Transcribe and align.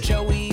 Joey 0.00 0.49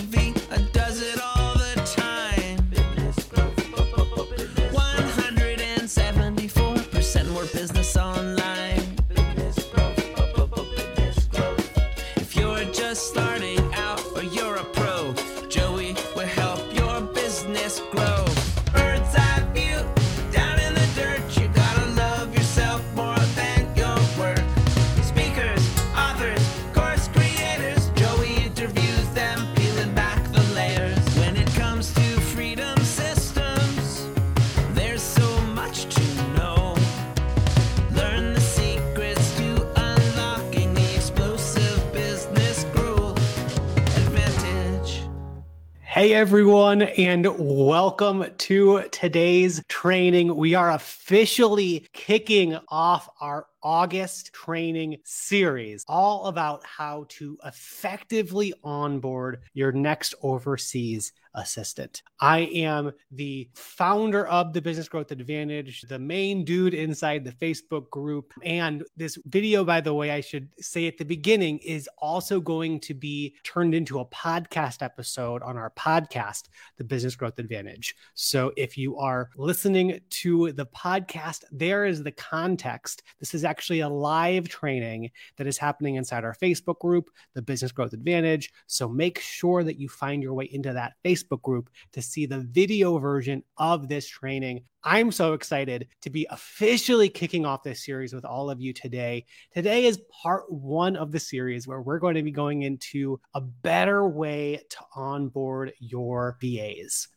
everyone, 46.17 46.81
and 46.81 47.27
welcome 47.37 48.25
to 48.39 48.81
today's 48.89 49.61
training. 49.67 50.35
We 50.35 50.55
are 50.55 50.71
officially 50.71 51.85
kicking 51.93 52.57
off 52.69 53.07
our 53.21 53.45
August 53.63 54.33
training 54.33 54.97
series, 55.03 55.83
all 55.87 56.27
about 56.27 56.65
how 56.65 57.05
to 57.09 57.37
effectively 57.45 58.53
onboard 58.63 59.41
your 59.53 59.71
next 59.71 60.15
overseas 60.21 61.13
assistant. 61.37 62.01
I 62.19 62.39
am 62.39 62.91
the 63.11 63.49
founder 63.53 64.27
of 64.27 64.53
the 64.53 64.61
Business 64.61 64.89
Growth 64.89 65.11
Advantage, 65.11 65.81
the 65.83 65.99
main 65.99 66.43
dude 66.43 66.73
inside 66.73 67.23
the 67.23 67.31
Facebook 67.31 67.89
group. 67.91 68.33
And 68.43 68.83
this 68.97 69.17
video, 69.27 69.63
by 69.63 69.81
the 69.81 69.93
way, 69.93 70.11
I 70.11 70.21
should 70.21 70.49
say 70.59 70.87
at 70.87 70.97
the 70.97 71.05
beginning, 71.05 71.59
is 71.59 71.87
also 71.99 72.39
going 72.39 72.79
to 72.81 72.93
be 72.93 73.35
turned 73.43 73.75
into 73.75 73.99
a 73.99 74.05
podcast 74.05 74.81
episode 74.81 75.43
on 75.43 75.57
our 75.57 75.69
podcast, 75.71 76.45
The 76.77 76.83
Business 76.83 77.15
Growth 77.15 77.37
Advantage. 77.37 77.95
So 78.15 78.51
if 78.57 78.77
you 78.77 78.97
are 78.97 79.29
listening 79.37 79.99
to 80.09 80.51
the 80.53 80.65
podcast, 80.65 81.43
there 81.51 81.85
is 81.85 82.03
the 82.03 82.11
context. 82.11 83.03
This 83.19 83.35
is 83.35 83.45
actually 83.47 83.79
a 83.79 83.89
live 83.89 84.47
training 84.47 85.09
that 85.37 85.47
is 85.47 85.57
happening 85.57 85.95
inside 85.95 86.23
our 86.23 86.35
Facebook 86.35 86.79
group, 86.79 87.09
The 87.33 87.41
Business 87.41 87.71
Growth 87.71 87.93
Advantage. 87.93 88.51
So 88.67 88.87
make 88.87 89.19
sure 89.19 89.63
that 89.63 89.79
you 89.79 89.89
find 89.89 90.21
your 90.21 90.35
way 90.35 90.45
into 90.45 90.73
that 90.73 90.93
Facebook 91.03 91.41
group 91.41 91.71
to 91.93 92.01
see 92.03 92.27
the 92.27 92.41
video 92.41 92.99
version 92.99 93.43
of 93.57 93.87
this 93.87 94.07
training. 94.07 94.65
I'm 94.83 95.11
so 95.11 95.33
excited 95.33 95.87
to 96.01 96.09
be 96.09 96.27
officially 96.29 97.09
kicking 97.09 97.45
off 97.45 97.63
this 97.63 97.83
series 97.83 98.13
with 98.13 98.25
all 98.25 98.49
of 98.49 98.61
you 98.61 98.73
today. 98.73 99.25
Today 99.53 99.85
is 99.85 99.99
part 100.21 100.51
one 100.51 100.95
of 100.95 101.11
the 101.11 101.19
series 101.19 101.67
where 101.67 101.81
we're 101.81 101.99
going 101.99 102.15
to 102.15 102.23
be 102.23 102.31
going 102.31 102.61
into 102.61 103.19
a 103.33 103.41
better 103.41 104.07
way 104.07 104.61
to 104.69 104.77
onboard 104.95 105.73
your 105.79 106.37
VAs. 106.41 107.07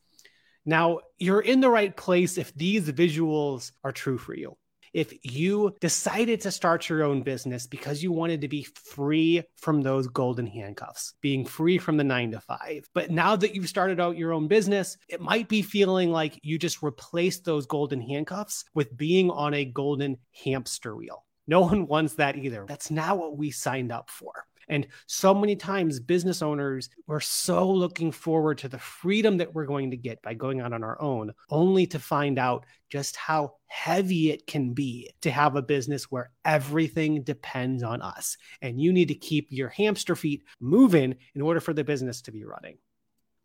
Now, 0.66 1.00
you're 1.18 1.40
in 1.40 1.60
the 1.60 1.70
right 1.70 1.96
place 1.96 2.38
if 2.38 2.54
these 2.54 2.90
visuals 2.90 3.72
are 3.82 3.92
true 3.92 4.18
for 4.18 4.34
you 4.34 4.56
if 4.92 5.12
you 5.22 5.74
decided 5.80 6.40
to 6.40 6.50
start 6.50 6.88
your 6.88 7.04
own 7.04 7.22
business 7.22 7.66
because 7.66 8.02
you 8.02 8.12
wanted 8.12 8.40
to 8.40 8.48
be 8.48 8.64
free 8.64 9.42
from 9.56 9.82
those 9.82 10.08
golden 10.08 10.46
handcuffs, 10.46 11.14
being 11.20 11.44
free 11.44 11.78
from 11.78 11.96
the 11.96 12.04
nine 12.04 12.32
to 12.32 12.40
five. 12.40 12.88
But 12.94 13.10
now 13.10 13.36
that 13.36 13.54
you've 13.54 13.68
started 13.68 14.00
out 14.00 14.16
your 14.16 14.32
own 14.32 14.48
business, 14.48 14.96
it 15.08 15.20
might 15.20 15.48
be 15.48 15.62
feeling 15.62 16.10
like 16.10 16.38
you 16.42 16.58
just 16.58 16.82
replaced 16.82 17.44
those 17.44 17.66
golden 17.66 18.00
handcuffs 18.00 18.64
with 18.74 18.96
being 18.96 19.30
on 19.30 19.54
a 19.54 19.64
golden 19.64 20.18
hamster 20.44 20.96
wheel. 20.96 21.24
No 21.46 21.60
one 21.60 21.86
wants 21.86 22.14
that 22.14 22.36
either. 22.36 22.64
That's 22.68 22.90
not 22.90 23.18
what 23.18 23.36
we 23.36 23.50
signed 23.50 23.90
up 23.90 24.08
for. 24.08 24.32
And 24.70 24.86
so 25.06 25.34
many 25.34 25.56
times, 25.56 25.98
business 26.00 26.40
owners 26.40 26.88
were 27.08 27.20
so 27.20 27.68
looking 27.68 28.12
forward 28.12 28.56
to 28.58 28.68
the 28.68 28.78
freedom 28.78 29.36
that 29.38 29.52
we're 29.52 29.66
going 29.66 29.90
to 29.90 29.96
get 29.96 30.22
by 30.22 30.32
going 30.34 30.60
out 30.60 30.72
on 30.72 30.84
our 30.84 31.00
own, 31.02 31.32
only 31.50 31.86
to 31.88 31.98
find 31.98 32.38
out 32.38 32.64
just 32.88 33.16
how 33.16 33.54
heavy 33.66 34.30
it 34.30 34.46
can 34.46 34.72
be 34.72 35.10
to 35.22 35.30
have 35.30 35.56
a 35.56 35.62
business 35.62 36.04
where 36.04 36.30
everything 36.44 37.22
depends 37.22 37.82
on 37.82 38.00
us. 38.00 38.36
And 38.62 38.80
you 38.80 38.92
need 38.92 39.08
to 39.08 39.14
keep 39.14 39.48
your 39.50 39.68
hamster 39.68 40.14
feet 40.14 40.44
moving 40.60 41.16
in 41.34 41.42
order 41.42 41.60
for 41.60 41.72
the 41.72 41.84
business 41.84 42.22
to 42.22 42.32
be 42.32 42.44
running. 42.44 42.78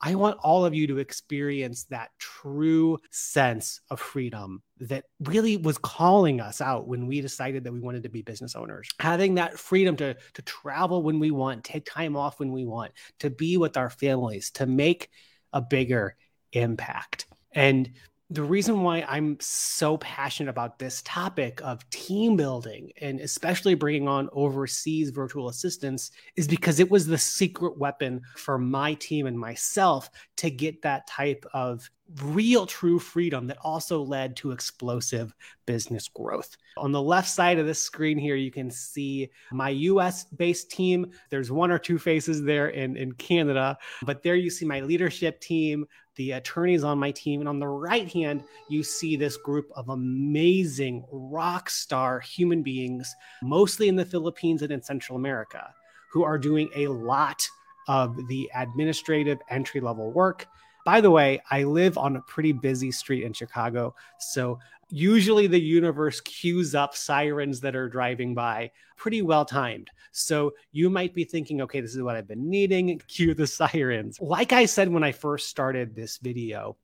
I 0.01 0.15
want 0.15 0.37
all 0.43 0.65
of 0.65 0.75
you 0.75 0.87
to 0.87 0.97
experience 0.97 1.85
that 1.85 2.09
true 2.19 2.99
sense 3.11 3.81
of 3.89 3.99
freedom 3.99 4.61
that 4.79 5.05
really 5.19 5.57
was 5.57 5.77
calling 5.77 6.41
us 6.41 6.61
out 6.61 6.87
when 6.87 7.07
we 7.07 7.21
decided 7.21 7.63
that 7.63 7.71
we 7.71 7.79
wanted 7.79 8.03
to 8.03 8.09
be 8.09 8.21
business 8.21 8.55
owners. 8.55 8.89
Having 8.99 9.35
that 9.35 9.57
freedom 9.57 9.95
to, 9.97 10.15
to 10.33 10.41
travel 10.41 11.01
when 11.01 11.19
we 11.19 11.31
want, 11.31 11.63
take 11.63 11.85
time 11.85 12.15
off 12.15 12.39
when 12.39 12.51
we 12.51 12.65
want, 12.65 12.91
to 13.19 13.29
be 13.29 13.57
with 13.57 13.77
our 13.77 13.89
families, 13.89 14.51
to 14.51 14.65
make 14.65 15.09
a 15.53 15.61
bigger 15.61 16.15
impact. 16.51 17.27
And 17.51 17.91
the 18.31 18.43
reason 18.43 18.81
why 18.81 19.05
I'm 19.07 19.37
so 19.39 19.97
passionate 19.97 20.49
about 20.49 20.79
this 20.79 21.03
topic 21.03 21.61
of 21.63 21.87
team 21.91 22.35
building 22.35 22.91
and 22.99 23.19
especially 23.19 23.75
bringing 23.75 24.07
on 24.07 24.29
overseas 24.33 25.11
virtual 25.11 25.49
assistants 25.49 26.09
is 26.35 26.47
because 26.47 26.79
it 26.79 26.89
was 26.89 27.05
the 27.05 27.19
secret 27.19 27.77
weapon 27.77 28.21
for 28.35 28.57
my 28.57 28.95
team 28.95 29.27
and 29.27 29.39
myself 29.39 30.09
to 30.37 30.49
get 30.49 30.81
that 30.81 31.05
type 31.05 31.45
of 31.53 31.87
real 32.21 32.65
true 32.65 32.99
freedom 32.99 33.47
that 33.47 33.57
also 33.61 34.01
led 34.01 34.35
to 34.35 34.51
explosive 34.51 35.33
business 35.65 36.07
growth. 36.07 36.55
On 36.77 36.91
the 36.91 37.01
left 37.01 37.29
side 37.29 37.57
of 37.57 37.65
this 37.65 37.81
screen 37.81 38.17
here, 38.17 38.35
you 38.35 38.51
can 38.51 38.69
see 38.69 39.29
my 39.51 39.69
US 39.69 40.25
based 40.25 40.69
team. 40.69 41.11
There's 41.29 41.51
one 41.51 41.71
or 41.71 41.79
two 41.79 41.97
faces 41.97 42.43
there 42.43 42.69
in, 42.69 42.95
in 42.95 43.13
Canada, 43.13 43.77
but 44.03 44.21
there 44.21 44.35
you 44.35 44.49
see 44.49 44.65
my 44.65 44.81
leadership 44.81 45.39
team, 45.41 45.87
the 46.15 46.31
attorneys 46.31 46.83
on 46.83 46.97
my 46.97 47.11
team. 47.11 47.41
And 47.41 47.49
on 47.49 47.59
the 47.59 47.67
right 47.67 48.11
hand, 48.11 48.43
you 48.69 48.83
see 48.83 49.15
this 49.15 49.37
group 49.37 49.69
of 49.75 49.89
amazing 49.89 51.05
rock 51.11 51.69
star 51.69 52.19
human 52.19 52.63
beings, 52.63 53.13
mostly 53.43 53.87
in 53.87 53.95
the 53.95 54.05
Philippines 54.05 54.61
and 54.61 54.71
in 54.71 54.81
Central 54.81 55.17
America, 55.17 55.73
who 56.11 56.23
are 56.23 56.37
doing 56.37 56.69
a 56.75 56.87
lot 56.87 57.47
of 57.87 58.15
the 58.27 58.49
administrative 58.55 59.39
entry 59.49 59.81
level 59.81 60.11
work. 60.11 60.47
By 60.85 61.01
the 61.01 61.11
way, 61.11 61.41
I 61.49 61.63
live 61.63 61.97
on 61.97 62.15
a 62.15 62.21
pretty 62.21 62.53
busy 62.53 62.91
street 62.91 63.23
in 63.23 63.33
Chicago. 63.33 63.95
So 64.19 64.59
usually 64.89 65.47
the 65.47 65.59
universe 65.59 66.21
cues 66.21 66.75
up 66.75 66.95
sirens 66.95 67.59
that 67.61 67.75
are 67.75 67.89
driving 67.89 68.35
by 68.35 68.71
pretty 68.95 69.23
well 69.23 69.45
timed. 69.45 69.89
So 70.11 70.53
you 70.71 70.89
might 70.89 71.13
be 71.13 71.23
thinking, 71.23 71.61
okay, 71.61 71.81
this 71.81 71.95
is 71.95 72.03
what 72.03 72.15
I've 72.15 72.27
been 72.27 72.49
needing. 72.49 72.99
Cue 73.07 73.33
the 73.33 73.47
sirens. 73.47 74.21
Like 74.21 74.53
I 74.53 74.65
said 74.65 74.89
when 74.89 75.03
I 75.03 75.11
first 75.11 75.49
started 75.49 75.95
this 75.95 76.17
video, 76.17 76.77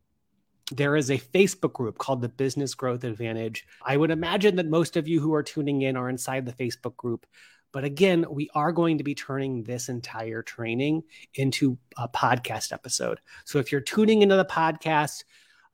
there 0.72 0.95
is 0.95 1.12
a 1.12 1.18
Facebook 1.18 1.73
group 1.73 1.97
called 1.97 2.22
the 2.22 2.29
Business 2.29 2.73
Growth 2.73 3.03
Advantage. 3.03 3.68
I 3.85 3.97
would 3.97 4.09
imagine 4.09 4.56
that 4.56 4.68
most 4.68 4.97
of 4.97 5.07
you 5.07 5.19
who 5.19 5.33
are 5.33 5.44
tuning 5.44 5.83
in 5.83 5.95
are 5.95 6.09
inside 6.09 6.45
the 6.45 6.53
Facebook 6.53 6.95
group. 6.95 7.28
But 7.72 7.84
again, 7.84 8.26
we 8.30 8.50
are 8.54 8.72
going 8.72 8.98
to 8.98 9.04
be 9.04 9.16
turning 9.16 9.64
this 9.64 9.90
entire 9.90 10.42
training 10.42 11.04
into 11.36 11.78
a 11.98 12.08
podcast 12.08 12.74
episode. 12.74 13.20
So 13.46 13.59
if 13.59 13.72
you're 13.72 13.82
tuning 13.82 14.22
into 14.22 14.36
the 14.36 14.46
podcast 14.46 15.24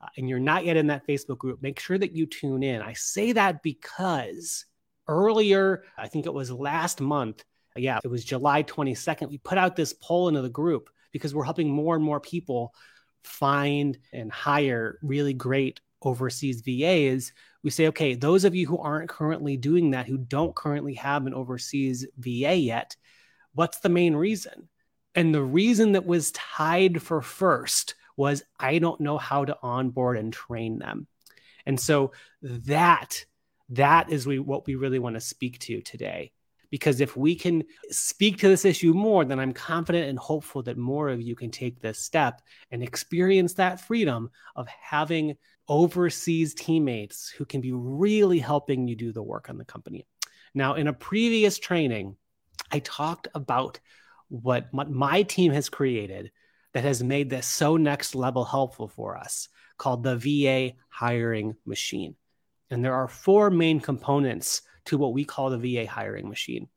uh, 0.01 0.07
and 0.17 0.29
you're 0.29 0.39
not 0.39 0.65
yet 0.65 0.77
in 0.77 0.87
that 0.87 1.07
Facebook 1.07 1.39
group, 1.39 1.61
make 1.61 1.79
sure 1.79 1.97
that 1.97 2.15
you 2.15 2.25
tune 2.25 2.63
in. 2.63 2.81
I 2.81 2.93
say 2.93 3.31
that 3.33 3.63
because 3.63 4.65
earlier, 5.07 5.83
I 5.97 6.07
think 6.07 6.25
it 6.25 6.33
was 6.33 6.51
last 6.51 7.01
month, 7.01 7.43
yeah, 7.75 7.99
it 8.03 8.07
was 8.07 8.25
July 8.25 8.63
22nd, 8.63 9.29
we 9.29 9.37
put 9.37 9.57
out 9.57 9.75
this 9.75 9.93
poll 9.93 10.27
into 10.27 10.41
the 10.41 10.49
group 10.49 10.89
because 11.11 11.33
we're 11.33 11.43
helping 11.43 11.69
more 11.69 11.95
and 11.95 12.03
more 12.03 12.19
people 12.19 12.73
find 13.23 13.97
and 14.13 14.31
hire 14.31 14.99
really 15.01 15.33
great 15.33 15.81
overseas 16.01 16.61
VAs, 16.61 17.31
we 17.63 17.69
say, 17.69 17.87
okay, 17.87 18.15
those 18.15 18.45
of 18.45 18.55
you 18.55 18.67
who 18.67 18.77
aren't 18.77 19.09
currently 19.09 19.57
doing 19.57 19.91
that, 19.91 20.07
who 20.07 20.17
don't 20.17 20.55
currently 20.55 20.93
have 20.95 21.25
an 21.25 21.33
overseas 21.33 22.05
VA 22.17 22.55
yet, 22.55 22.95
what's 23.53 23.79
the 23.79 23.89
main 23.89 24.15
reason? 24.15 24.69
And 25.15 25.33
the 25.33 25.43
reason 25.43 25.93
that 25.93 26.05
was 26.05 26.31
tied 26.31 27.01
for 27.01 27.21
first 27.21 27.95
was 28.15 28.43
I 28.59 28.79
don't 28.79 29.01
know 29.01 29.17
how 29.17 29.45
to 29.45 29.57
onboard 29.61 30.17
and 30.17 30.31
train 30.31 30.79
them. 30.79 31.07
And 31.65 31.79
so 31.79 32.11
that 32.41 33.25
that 33.69 34.11
is 34.11 34.25
we, 34.25 34.39
what 34.39 34.65
we 34.65 34.75
really 34.75 34.99
want 34.99 35.15
to 35.15 35.21
speak 35.21 35.59
to 35.59 35.81
today 35.81 36.31
because 36.69 37.01
if 37.01 37.15
we 37.15 37.35
can 37.35 37.63
speak 37.89 38.39
to 38.39 38.47
this 38.47 38.65
issue 38.65 38.93
more, 38.93 39.23
then 39.25 39.39
I'm 39.39 39.53
confident 39.53 40.09
and 40.09 40.19
hopeful 40.19 40.63
that 40.63 40.77
more 40.77 41.09
of 41.09 41.21
you 41.21 41.35
can 41.35 41.51
take 41.51 41.79
this 41.79 41.99
step 41.99 42.41
and 42.71 42.83
experience 42.83 43.53
that 43.53 43.81
freedom 43.81 44.29
of 44.55 44.67
having 44.67 45.37
overseas 45.67 46.53
teammates 46.53 47.29
who 47.29 47.45
can 47.45 47.61
be 47.61 47.71
really 47.71 48.39
helping 48.39 48.87
you 48.87 48.95
do 48.95 49.11
the 49.11 49.23
work 49.23 49.49
on 49.49 49.57
the 49.57 49.65
company. 49.65 50.05
Now, 50.53 50.75
in 50.75 50.87
a 50.87 50.93
previous 50.93 51.59
training, 51.59 52.15
I 52.71 52.79
talked 52.79 53.27
about 53.35 53.79
what 54.29 54.73
my 54.73 55.23
team 55.23 55.53
has 55.53 55.69
created 55.69 56.31
that 56.73 56.83
has 56.83 57.03
made 57.03 57.29
this 57.29 57.47
so 57.47 57.77
next 57.77 58.15
level 58.15 58.43
helpful 58.43 58.87
for 58.87 59.17
us 59.17 59.49
called 59.77 60.03
the 60.03 60.17
VA 60.17 60.73
hiring 60.89 61.55
machine. 61.65 62.15
And 62.69 62.83
there 62.83 62.95
are 62.95 63.07
four 63.07 63.49
main 63.49 63.79
components 63.79 64.61
to 64.85 64.97
what 64.97 65.13
we 65.13 65.23
call 65.23 65.49
the 65.49 65.57
VA 65.57 65.89
hiring 65.89 66.27
machine. 66.27 66.67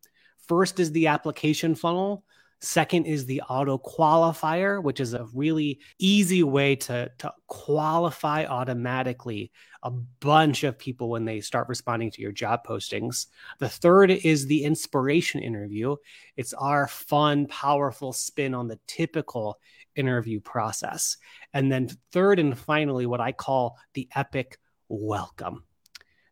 First 0.46 0.80
is 0.80 0.92
the 0.92 1.08
application 1.08 1.74
funnel. 1.74 2.24
Second 2.62 3.06
is 3.06 3.24
the 3.24 3.40
auto 3.42 3.78
qualifier, 3.78 4.82
which 4.82 5.00
is 5.00 5.14
a 5.14 5.26
really 5.32 5.80
easy 5.98 6.42
way 6.42 6.76
to, 6.76 7.10
to 7.18 7.32
qualify 7.46 8.44
automatically 8.44 9.50
a 9.82 9.90
bunch 9.90 10.62
of 10.62 10.78
people 10.78 11.08
when 11.08 11.24
they 11.24 11.40
start 11.40 11.68
responding 11.68 12.10
to 12.10 12.20
your 12.20 12.32
job 12.32 12.66
postings. 12.66 13.26
The 13.60 13.68
third 13.68 14.10
is 14.10 14.46
the 14.46 14.64
inspiration 14.64 15.42
interview. 15.42 15.96
It's 16.36 16.52
our 16.52 16.86
fun, 16.86 17.46
powerful 17.46 18.12
spin 18.12 18.52
on 18.52 18.68
the 18.68 18.78
typical 18.86 19.58
interview 19.96 20.40
process. 20.40 21.16
And 21.54 21.72
then, 21.72 21.88
third 22.12 22.38
and 22.38 22.58
finally, 22.58 23.06
what 23.06 23.22
I 23.22 23.32
call 23.32 23.78
the 23.94 24.06
epic 24.14 24.58
welcome. 24.88 25.64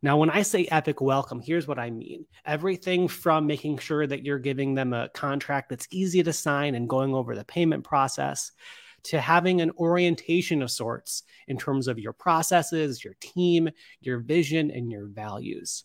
Now, 0.01 0.17
when 0.17 0.31
I 0.31 0.43
say 0.43 0.67
epic 0.67 1.01
welcome, 1.01 1.41
here's 1.41 1.67
what 1.67 1.79
I 1.79 1.91
mean 1.91 2.27
everything 2.45 3.09
from 3.09 3.47
making 3.47 3.79
sure 3.79 4.07
that 4.07 4.25
you're 4.25 4.39
giving 4.39 4.75
them 4.75 4.93
a 4.93 5.09
contract 5.09 5.69
that's 5.71 5.89
easy 5.91 6.23
to 6.23 6.33
sign 6.33 6.75
and 6.75 6.89
going 6.89 7.15
over 7.15 7.35
the 7.35 7.45
payment 7.45 7.85
process 7.85 8.53
to 9.05 9.21
having 9.21 9.61
an 9.61 9.71
orientation 9.73 10.63
of 10.63 10.71
sorts 10.71 11.23
in 11.47 11.57
terms 11.57 11.89
of 11.89 11.99
your 11.99 12.13
processes, 12.13 13.03
your 13.03 13.15
team, 13.21 13.71
your 14.01 14.19
vision, 14.19 14.71
and 14.71 14.91
your 14.91 15.07
values. 15.07 15.85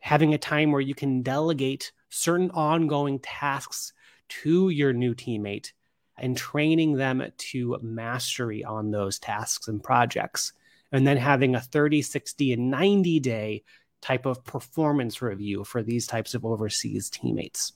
Having 0.00 0.34
a 0.34 0.38
time 0.38 0.72
where 0.72 0.80
you 0.80 0.94
can 0.94 1.22
delegate 1.22 1.92
certain 2.10 2.50
ongoing 2.50 3.18
tasks 3.18 3.92
to 4.28 4.68
your 4.68 4.92
new 4.92 5.14
teammate 5.14 5.72
and 6.18 6.36
training 6.36 6.94
them 6.94 7.22
to 7.36 7.78
mastery 7.82 8.64
on 8.64 8.90
those 8.90 9.18
tasks 9.18 9.68
and 9.68 9.82
projects 9.82 10.52
and 10.92 11.06
then 11.06 11.16
having 11.16 11.54
a 11.54 11.60
30, 11.60 12.02
60, 12.02 12.52
and 12.52 12.70
90 12.70 13.20
day 13.20 13.62
type 14.00 14.26
of 14.26 14.44
performance 14.44 15.22
review 15.22 15.64
for 15.64 15.82
these 15.82 16.06
types 16.06 16.34
of 16.34 16.44
overseas 16.44 17.08
teammates. 17.08 17.72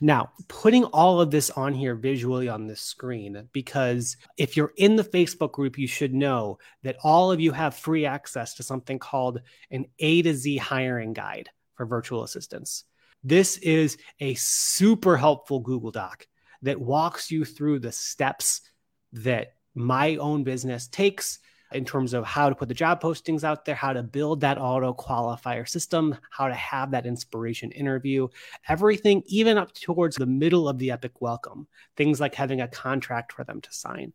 Now, 0.00 0.32
putting 0.48 0.84
all 0.84 1.20
of 1.20 1.30
this 1.30 1.50
on 1.50 1.72
here 1.72 1.94
visually 1.94 2.48
on 2.48 2.66
this 2.66 2.80
screen, 2.80 3.48
because 3.52 4.16
if 4.36 4.56
you're 4.56 4.72
in 4.76 4.96
the 4.96 5.04
Facebook 5.04 5.52
group, 5.52 5.78
you 5.78 5.86
should 5.86 6.12
know 6.12 6.58
that 6.82 6.96
all 7.02 7.30
of 7.30 7.40
you 7.40 7.52
have 7.52 7.74
free 7.74 8.04
access 8.04 8.54
to 8.54 8.62
something 8.62 8.98
called 8.98 9.40
an 9.70 9.86
A 10.00 10.22
to 10.22 10.34
Z 10.34 10.56
hiring 10.56 11.12
guide 11.12 11.50
for 11.74 11.86
virtual 11.86 12.24
assistants. 12.24 12.84
This 13.22 13.58
is 13.58 13.96
a 14.20 14.34
super 14.34 15.16
helpful 15.16 15.60
Google 15.60 15.92
Doc 15.92 16.26
that 16.62 16.80
walks 16.80 17.30
you 17.30 17.44
through 17.44 17.78
the 17.78 17.92
steps 17.92 18.62
that 19.12 19.54
my 19.74 20.16
own 20.16 20.42
business 20.42 20.88
takes 20.88 21.38
in 21.72 21.84
terms 21.84 22.14
of 22.14 22.24
how 22.24 22.48
to 22.48 22.54
put 22.54 22.68
the 22.68 22.74
job 22.74 23.00
postings 23.00 23.44
out 23.44 23.64
there, 23.64 23.74
how 23.74 23.92
to 23.92 24.02
build 24.02 24.40
that 24.40 24.58
auto 24.58 24.94
qualifier 24.94 25.68
system, 25.68 26.16
how 26.30 26.48
to 26.48 26.54
have 26.54 26.92
that 26.92 27.06
inspiration 27.06 27.70
interview, 27.72 28.28
everything, 28.68 29.22
even 29.26 29.58
up 29.58 29.72
towards 29.72 30.16
the 30.16 30.26
middle 30.26 30.68
of 30.68 30.78
the 30.78 30.90
epic 30.90 31.20
welcome, 31.20 31.66
things 31.96 32.20
like 32.20 32.34
having 32.34 32.60
a 32.60 32.68
contract 32.68 33.32
for 33.32 33.44
them 33.44 33.60
to 33.60 33.72
sign. 33.72 34.12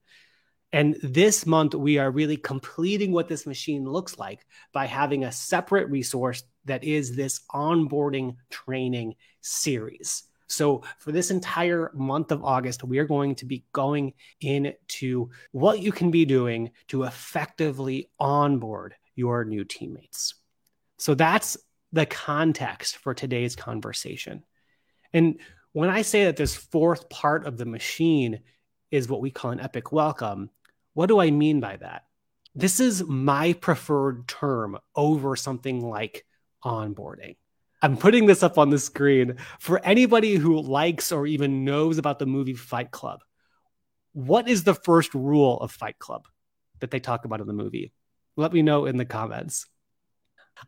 And 0.74 0.96
this 1.04 1.46
month, 1.46 1.76
we 1.76 1.98
are 1.98 2.10
really 2.10 2.38
completing 2.38 3.12
what 3.12 3.28
this 3.28 3.46
machine 3.46 3.84
looks 3.84 4.18
like 4.18 4.46
by 4.72 4.86
having 4.86 5.26
a 5.26 5.32
separate 5.32 5.90
resource 5.90 6.44
that 6.66 6.84
is 6.84 7.16
this 7.16 7.42
onboarding 7.54 8.38
training 8.50 9.16
series. 9.42 10.24
So, 10.52 10.84
for 11.00 11.12
this 11.12 11.32
entire 11.32 11.92
month 11.94 12.32
of 12.32 12.44
August, 12.44 12.84
we 12.84 13.00
are 13.00 13.06
going 13.06 13.36
to 13.36 13.46
be 13.46 13.64
going 13.74 14.14
into 14.42 15.30
what 15.52 15.80
you 15.80 15.92
can 15.92 16.12
be 16.12 16.26
doing 16.26 16.72
to 16.90 17.04
effectively 17.04 18.10
onboard 18.20 18.96
your 19.16 19.46
new 19.46 19.64
teammates. 19.64 20.36
So, 20.98 21.16
that's 21.16 21.58
the 21.94 22.06
context 22.06 22.98
for 22.98 23.14
today's 23.14 23.56
conversation. 23.56 24.44
And 25.14 25.40
when 25.74 25.90
I 25.90 26.02
say 26.02 26.26
that 26.26 26.38
this 26.38 26.56
fourth 26.56 27.10
part 27.10 27.46
of 27.46 27.58
the 27.58 27.66
machine 27.66 28.42
is 28.92 29.08
what 29.08 29.22
we 29.22 29.32
call 29.32 29.52
an 29.52 29.60
epic 29.60 29.92
welcome, 29.92 30.50
what 30.94 31.08
do 31.08 31.20
I 31.20 31.32
mean 31.32 31.60
by 31.60 31.78
that? 31.78 32.04
This 32.54 32.82
is 32.82 33.04
my 33.04 33.54
preferred 33.54 34.28
term 34.28 34.78
over 34.96 35.38
something 35.38 35.82
like 35.82 36.26
onboarding. 36.64 37.38
I'm 37.82 37.98
putting 37.98 38.28
this 38.28 38.44
up 38.44 38.58
on 38.58 38.70
the 38.70 38.78
screen 38.78 39.38
for 39.60 39.84
anybody 39.84 40.36
who 40.36 40.62
likes 40.62 41.12
or 41.12 41.26
even 41.26 41.66
knows 41.66 41.98
about 41.98 42.20
the 42.20 42.28
movie 42.28 42.54
Fight 42.54 42.92
Club. 42.92 43.22
What 44.14 44.48
is 44.48 44.64
the 44.64 44.76
first 44.76 45.14
rule 45.16 45.60
of 45.60 45.72
Fight 45.72 45.98
Club 45.98 46.28
that 46.80 46.92
they 46.92 47.00
talk 47.00 47.26
about 47.26 47.42
in 47.42 47.48
the 47.48 47.54
movie? 47.54 47.92
Let 48.38 48.54
me 48.54 48.62
know 48.62 48.86
in 48.86 48.98
the 48.98 49.06
comments. 49.06 49.66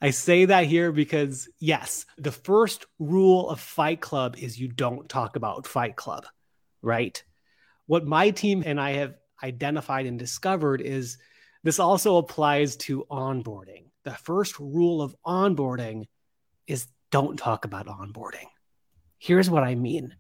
I 0.02 0.10
say 0.10 0.46
that 0.46 0.66
here 0.66 0.92
because, 0.92 1.48
yes, 1.60 2.06
the 2.18 2.32
first 2.32 2.86
rule 2.98 3.50
of 3.50 3.60
Fight 3.60 4.02
Club 4.02 4.36
is 4.38 4.60
you 4.60 4.68
don't 4.68 5.08
talk 5.08 5.36
about 5.36 5.68
Fight 5.68 5.96
Club, 5.96 6.26
right? 6.82 7.22
What 7.86 8.08
my 8.08 8.32
team 8.32 8.64
and 8.66 8.80
I 8.80 8.94
have 8.94 9.16
identified 9.44 10.08
and 10.08 10.18
discovered 10.18 10.82
is 10.82 11.18
this 11.64 11.80
also 11.80 12.18
applies 12.18 12.76
to 12.78 13.06
onboarding. 13.12 13.86
The 14.04 14.12
first 14.12 14.60
rule 14.60 15.02
of 15.02 15.16
onboarding 15.26 16.06
is 16.66 16.88
don't 17.14 17.38
talk 17.38 17.64
about 17.64 17.86
onboarding. 17.86 18.48
Here's 19.20 19.48
what 19.48 19.62
I 19.62 19.76
mean 19.76 20.16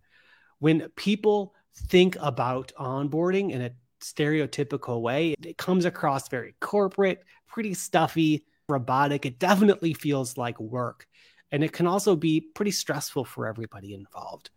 when 0.59 0.89
people 0.95 1.55
think 1.89 2.15
about 2.21 2.71
onboarding 2.79 3.49
in 3.49 3.63
a 3.63 3.71
stereotypical 3.99 5.01
way, 5.01 5.33
it 5.43 5.57
comes 5.57 5.85
across 5.85 6.29
very 6.29 6.53
corporate, 6.59 7.23
pretty 7.47 7.73
stuffy, 7.73 8.45
robotic. 8.69 9.25
It 9.25 9.39
definitely 9.39 9.95
feels 9.95 10.37
like 10.37 10.59
work. 10.59 11.07
And 11.51 11.63
it 11.63 11.73
can 11.73 11.87
also 11.87 12.15
be 12.15 12.39
pretty 12.41 12.69
stressful 12.69 13.25
for 13.25 13.47
everybody 13.47 13.95
involved. 13.95 14.51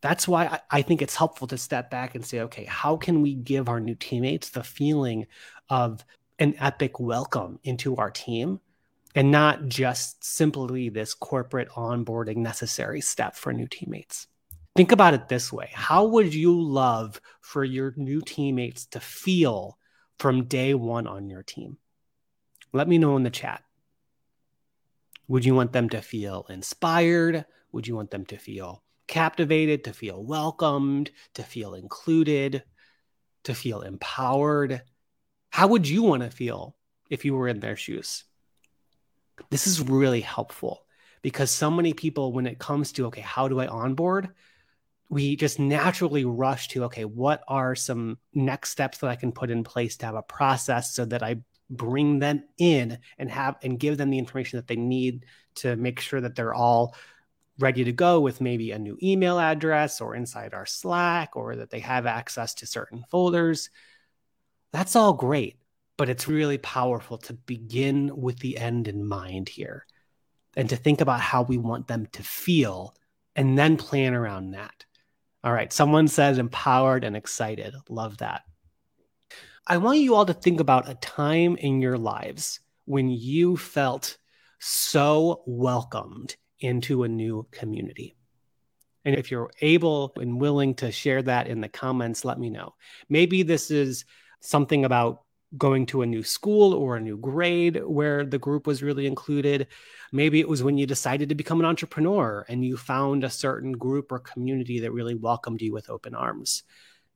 That's 0.00 0.26
why 0.26 0.60
I 0.70 0.80
think 0.80 1.02
it's 1.02 1.16
helpful 1.16 1.48
to 1.48 1.58
step 1.58 1.90
back 1.90 2.14
and 2.14 2.24
say, 2.24 2.40
okay, 2.40 2.64
how 2.64 2.96
can 2.96 3.20
we 3.20 3.34
give 3.34 3.68
our 3.68 3.80
new 3.80 3.94
teammates 3.94 4.48
the 4.48 4.64
feeling 4.64 5.26
of 5.68 6.02
an 6.38 6.54
epic 6.58 6.98
welcome 6.98 7.60
into 7.62 7.96
our 7.96 8.10
team 8.10 8.60
and 9.16 9.30
not 9.30 9.66
just 9.66 10.22
simply 10.22 10.90
this 10.90 11.14
corporate 11.14 11.70
onboarding 11.70 12.36
necessary 12.36 13.00
step 13.00 13.34
for 13.34 13.52
new 13.52 13.66
teammates. 13.66 14.28
Think 14.76 14.92
about 14.92 15.14
it 15.14 15.28
this 15.28 15.50
way 15.50 15.70
How 15.72 16.04
would 16.04 16.34
you 16.34 16.60
love 16.60 17.20
for 17.40 17.64
your 17.64 17.94
new 17.96 18.20
teammates 18.20 18.84
to 18.86 19.00
feel 19.00 19.78
from 20.18 20.44
day 20.44 20.74
one 20.74 21.06
on 21.06 21.30
your 21.30 21.42
team? 21.42 21.78
Let 22.74 22.88
me 22.88 22.98
know 22.98 23.16
in 23.16 23.22
the 23.22 23.30
chat. 23.30 23.62
Would 25.28 25.46
you 25.46 25.54
want 25.54 25.72
them 25.72 25.88
to 25.88 26.02
feel 26.02 26.46
inspired? 26.50 27.46
Would 27.72 27.86
you 27.86 27.96
want 27.96 28.10
them 28.10 28.26
to 28.26 28.36
feel 28.36 28.82
captivated, 29.08 29.84
to 29.84 29.92
feel 29.92 30.22
welcomed, 30.22 31.10
to 31.34 31.42
feel 31.42 31.74
included, 31.74 32.62
to 33.44 33.54
feel 33.54 33.80
empowered? 33.80 34.82
How 35.50 35.68
would 35.68 35.88
you 35.88 36.02
want 36.02 36.22
to 36.22 36.30
feel 36.30 36.76
if 37.08 37.24
you 37.24 37.34
were 37.34 37.48
in 37.48 37.60
their 37.60 37.76
shoes? 37.76 38.24
This 39.50 39.66
is 39.66 39.80
really 39.80 40.20
helpful 40.20 40.84
because 41.22 41.50
so 41.50 41.70
many 41.70 41.92
people, 41.92 42.32
when 42.32 42.46
it 42.46 42.58
comes 42.58 42.92
to, 42.92 43.06
okay, 43.06 43.20
how 43.20 43.48
do 43.48 43.60
I 43.60 43.66
onboard? 43.66 44.30
We 45.08 45.36
just 45.36 45.58
naturally 45.58 46.24
rush 46.24 46.68
to, 46.68 46.84
okay, 46.84 47.04
what 47.04 47.42
are 47.48 47.74
some 47.74 48.18
next 48.34 48.70
steps 48.70 48.98
that 48.98 49.10
I 49.10 49.16
can 49.16 49.32
put 49.32 49.50
in 49.50 49.64
place 49.64 49.96
to 49.98 50.06
have 50.06 50.14
a 50.14 50.22
process 50.22 50.94
so 50.94 51.04
that 51.06 51.22
I 51.22 51.42
bring 51.70 52.18
them 52.18 52.44
in 52.58 52.98
and 53.18 53.30
have 53.30 53.56
and 53.62 53.78
give 53.78 53.98
them 53.98 54.10
the 54.10 54.18
information 54.18 54.58
that 54.58 54.66
they 54.66 54.76
need 54.76 55.26
to 55.56 55.76
make 55.76 56.00
sure 56.00 56.20
that 56.20 56.34
they're 56.34 56.54
all 56.54 56.94
ready 57.58 57.84
to 57.84 57.92
go 57.92 58.20
with 58.20 58.40
maybe 58.40 58.70
a 58.70 58.78
new 58.78 58.98
email 59.02 59.38
address 59.38 60.00
or 60.00 60.14
inside 60.14 60.54
our 60.54 60.66
Slack 60.66 61.36
or 61.36 61.56
that 61.56 61.70
they 61.70 61.80
have 61.80 62.06
access 62.06 62.54
to 62.54 62.66
certain 62.66 63.04
folders. 63.10 63.70
That's 64.72 64.94
all 64.94 65.14
great 65.14 65.56
but 65.96 66.08
it's 66.08 66.28
really 66.28 66.58
powerful 66.58 67.18
to 67.18 67.32
begin 67.32 68.10
with 68.14 68.38
the 68.38 68.58
end 68.58 68.88
in 68.88 69.06
mind 69.06 69.48
here 69.48 69.86
and 70.56 70.68
to 70.68 70.76
think 70.76 71.00
about 71.00 71.20
how 71.20 71.42
we 71.42 71.58
want 71.58 71.86
them 71.86 72.06
to 72.12 72.22
feel 72.22 72.94
and 73.34 73.58
then 73.58 73.76
plan 73.76 74.14
around 74.14 74.52
that. 74.52 74.84
All 75.44 75.52
right, 75.52 75.72
someone 75.72 76.08
says 76.08 76.38
empowered 76.38 77.04
and 77.04 77.16
excited. 77.16 77.74
Love 77.88 78.18
that. 78.18 78.42
I 79.66 79.76
want 79.78 79.98
you 79.98 80.14
all 80.14 80.26
to 80.26 80.34
think 80.34 80.60
about 80.60 80.88
a 80.88 80.94
time 80.94 81.56
in 81.56 81.80
your 81.80 81.98
lives 81.98 82.60
when 82.84 83.10
you 83.10 83.56
felt 83.56 84.16
so 84.58 85.42
welcomed 85.46 86.36
into 86.60 87.02
a 87.02 87.08
new 87.08 87.46
community. 87.50 88.16
And 89.04 89.14
if 89.14 89.30
you're 89.30 89.50
able 89.60 90.12
and 90.16 90.40
willing 90.40 90.74
to 90.76 90.90
share 90.90 91.22
that 91.22 91.46
in 91.46 91.60
the 91.60 91.68
comments, 91.68 92.24
let 92.24 92.38
me 92.38 92.50
know. 92.50 92.74
Maybe 93.08 93.42
this 93.42 93.70
is 93.70 94.04
something 94.40 94.84
about 94.84 95.22
going 95.56 95.86
to 95.86 96.02
a 96.02 96.06
new 96.06 96.22
school 96.22 96.74
or 96.74 96.96
a 96.96 97.00
new 97.00 97.16
grade 97.16 97.82
where 97.84 98.24
the 98.24 98.38
group 98.38 98.66
was 98.66 98.82
really 98.82 99.06
included. 99.06 99.68
Maybe 100.12 100.40
it 100.40 100.48
was 100.48 100.62
when 100.62 100.78
you 100.78 100.86
decided 100.86 101.28
to 101.28 101.34
become 101.34 101.60
an 101.60 101.66
entrepreneur 101.66 102.44
and 102.48 102.64
you 102.64 102.76
found 102.76 103.24
a 103.24 103.30
certain 103.30 103.72
group 103.72 104.10
or 104.10 104.18
community 104.18 104.80
that 104.80 104.92
really 104.92 105.14
welcomed 105.14 105.62
you 105.62 105.72
with 105.72 105.90
open 105.90 106.14
arms. 106.14 106.64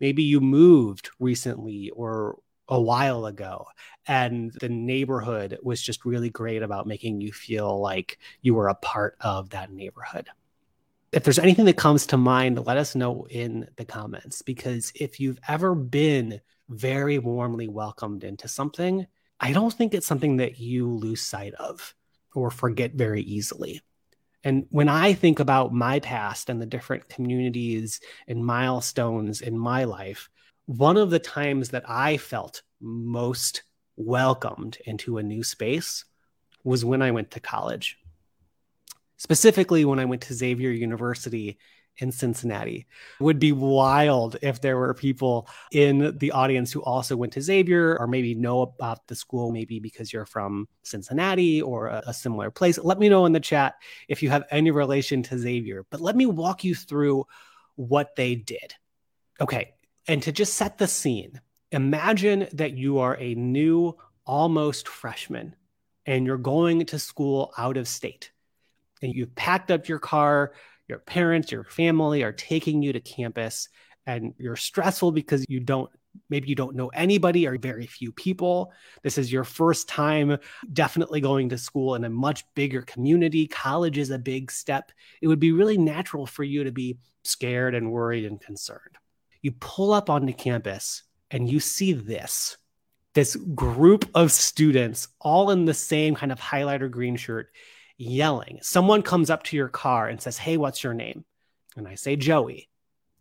Maybe 0.01 0.23
you 0.23 0.41
moved 0.41 1.11
recently 1.19 1.91
or 1.91 2.39
a 2.69 2.81
while 2.81 3.27
ago 3.27 3.67
and 4.07 4.53
the 4.61 4.69
neighborhood 4.69 5.59
was 5.63 5.83
just 5.83 6.05
really 6.05 6.31
great 6.31 6.63
about 6.63 6.87
making 6.87 7.21
you 7.21 7.33
feel 7.33 7.81
like 7.81 8.19
you 8.43 8.55
were 8.55 8.69
a 8.69 8.75
part 8.77 9.17
of 9.21 9.51
that 9.51 9.73
neighborhood. 9.73 10.29
If 11.13 11.25
there's 11.25 11.41
anything 11.41 11.65
that 11.65 11.77
comes 11.77 12.07
to 12.07 12.17
mind, 12.17 12.65
let 12.67 12.77
us 12.77 12.95
know 12.95 13.27
in 13.29 13.67
the 13.77 13.85
comments 13.85 14.43
because 14.43 14.93
if 14.95 15.19
you've 15.19 15.41
ever 15.49 15.75
been 15.75 16.41
very 16.69 17.19
warmly 17.19 17.67
welcomed 17.67 18.23
into 18.23 18.47
something, 18.47 19.07
I 19.41 19.53
don't 19.53 19.73
think 19.73 19.93
it's 19.93 20.07
something 20.07 20.37
that 20.37 20.61
you 20.61 20.89
lose 20.89 21.23
sight 21.23 21.55
of 21.55 21.95
or 22.33 22.51
forget 22.51 22.93
very 22.95 23.23
easily. 23.23 23.81
And 24.45 24.67
when 24.71 24.89
I 24.89 25.13
think 25.13 25.41
about 25.41 25.75
my 25.75 25.99
past 25.99 26.49
and 26.49 26.63
the 26.63 26.67
different 26.67 27.09
communities 27.09 28.01
and 28.29 28.45
milestones 28.45 29.41
in 29.41 29.59
my 29.59 29.85
life, 29.85 30.31
one 30.67 30.97
of 30.97 31.11
the 31.11 31.19
times 31.19 31.71
that 31.71 31.85
I 31.89 32.19
felt 32.19 32.63
most 32.81 33.65
welcomed 33.97 34.79
into 34.87 35.19
a 35.19 35.23
new 35.25 35.43
space 35.43 36.05
was 36.63 36.85
when 36.85 37.03
I 37.03 37.11
went 37.11 37.33
to 37.33 37.41
college. 37.41 37.99
Specifically, 39.21 39.85
when 39.85 39.99
I 39.99 40.07
went 40.07 40.23
to 40.23 40.35
Xavier 40.35 40.71
University 40.71 41.59
in 41.99 42.11
Cincinnati. 42.11 42.87
It 43.21 43.23
would 43.23 43.39
be 43.39 43.53
wild 43.53 44.39
if 44.41 44.63
there 44.63 44.79
were 44.79 44.95
people 44.95 45.47
in 45.73 46.17
the 46.17 46.31
audience 46.33 46.73
who 46.73 46.83
also 46.83 47.19
went 47.19 47.35
to 47.35 47.43
Xavier 47.43 47.99
or 47.99 48.07
maybe 48.07 48.35
know 48.35 48.63
about 48.63 49.07
the 49.09 49.15
school, 49.15 49.53
maybe 49.53 49.79
because 49.79 50.11
you're 50.11 50.25
from 50.25 50.69
Cincinnati 50.85 51.61
or 51.61 51.89
a, 51.89 52.03
a 52.07 52.15
similar 52.15 52.51
place. 52.51 52.79
Let 52.79 52.99
me 52.99 53.11
know 53.11 53.27
in 53.27 53.33
the 53.33 53.41
chat 53.41 53.75
if 54.09 54.23
you 54.23 54.31
have 54.31 54.45
any 54.51 54.71
relation 54.71 55.23
to 55.25 55.39
Xavier, 55.39 55.85
but 55.91 56.01
let 56.01 56.17
me 56.17 56.25
walk 56.25 56.65
you 56.65 56.75
through 56.75 57.27
what 57.77 58.17
they 58.17 58.37
did. 58.37 58.75
Okay. 59.39 59.75
And 60.09 60.23
to 60.23 60.33
just 60.33 60.55
set 60.55 60.79
the 60.79 60.89
scene, 60.89 61.43
imagine 61.71 62.49
that 62.55 62.73
you 62.73 63.01
are 63.01 63.19
a 63.19 63.35
new, 63.35 63.99
almost 64.25 64.89
freshman 64.89 65.55
and 66.07 66.25
you're 66.25 66.39
going 66.39 66.87
to 66.87 66.99
school 66.99 67.53
out 67.59 67.77
of 67.77 67.87
state 67.87 68.31
and 69.03 69.15
you've 69.15 69.35
packed 69.35 69.71
up 69.71 69.89
your 69.89 69.99
car 69.99 70.53
your 70.91 70.99
parents, 70.99 71.53
your 71.53 71.65
family 71.65 72.23
are 72.25 72.33
taking 72.33 72.83
you 72.83 72.93
to 72.93 73.01
campus 73.01 73.69
and 74.07 74.35
you're 74.39 74.57
stressful 74.57 75.13
because 75.13 75.47
you 75.49 75.61
don't 75.61 75.89
maybe 76.29 76.49
you 76.49 76.57
don't 76.57 76.75
know 76.75 76.89
anybody 76.89 77.47
or 77.47 77.57
very 77.57 77.87
few 77.87 78.11
people. 78.11 78.73
This 79.05 79.17
is 79.17 79.33
your 79.33 79.45
first 79.45 79.89
time 79.89 80.37
definitely 80.73 81.21
going 81.21 81.49
to 81.51 81.59
school 81.59 81.95
in 81.95 82.03
a 82.03 82.11
much 82.11 82.45
bigger 82.57 82.83
community. 82.83 83.47
College 83.47 83.97
is 83.97 84.11
a 84.11 84.19
big 84.19 84.51
step. 84.51 84.91
It 85.23 85.29
would 85.29 85.39
be 85.39 85.53
really 85.53 85.79
natural 85.79 86.27
for 86.27 86.43
you 86.43 86.65
to 86.65 86.73
be 86.73 86.99
scared 87.23 87.77
and 87.77 87.93
worried 87.93 88.25
and 88.25 88.41
concerned. 88.41 88.99
You 89.43 89.53
pull 89.53 89.93
up 89.93 90.11
onto 90.11 90.33
campus 90.33 91.05
and 91.31 91.49
you 91.49 91.61
see 91.61 91.93
this 91.93 92.57
this 93.15 93.37
group 93.37 94.09
of 94.15 94.33
students 94.33 95.09
all 95.21 95.51
in 95.51 95.65
the 95.65 95.75
same 95.75 96.17
kind 96.17 96.33
of 96.33 96.41
highlighter 96.41 96.91
green 96.91 97.15
shirt 97.17 97.51
yelling. 98.01 98.59
Someone 98.63 99.03
comes 99.03 99.31
up 99.31 99.43
to 99.45 99.57
your 99.57 99.69
car 99.69 100.09
and 100.09 100.21
says, 100.21 100.39
Hey, 100.39 100.57
what's 100.57 100.83
your 100.83 100.95
name? 100.95 101.25
And 101.77 101.87
I 101.87 101.95
say, 101.95 102.17
Joey. 102.17 102.69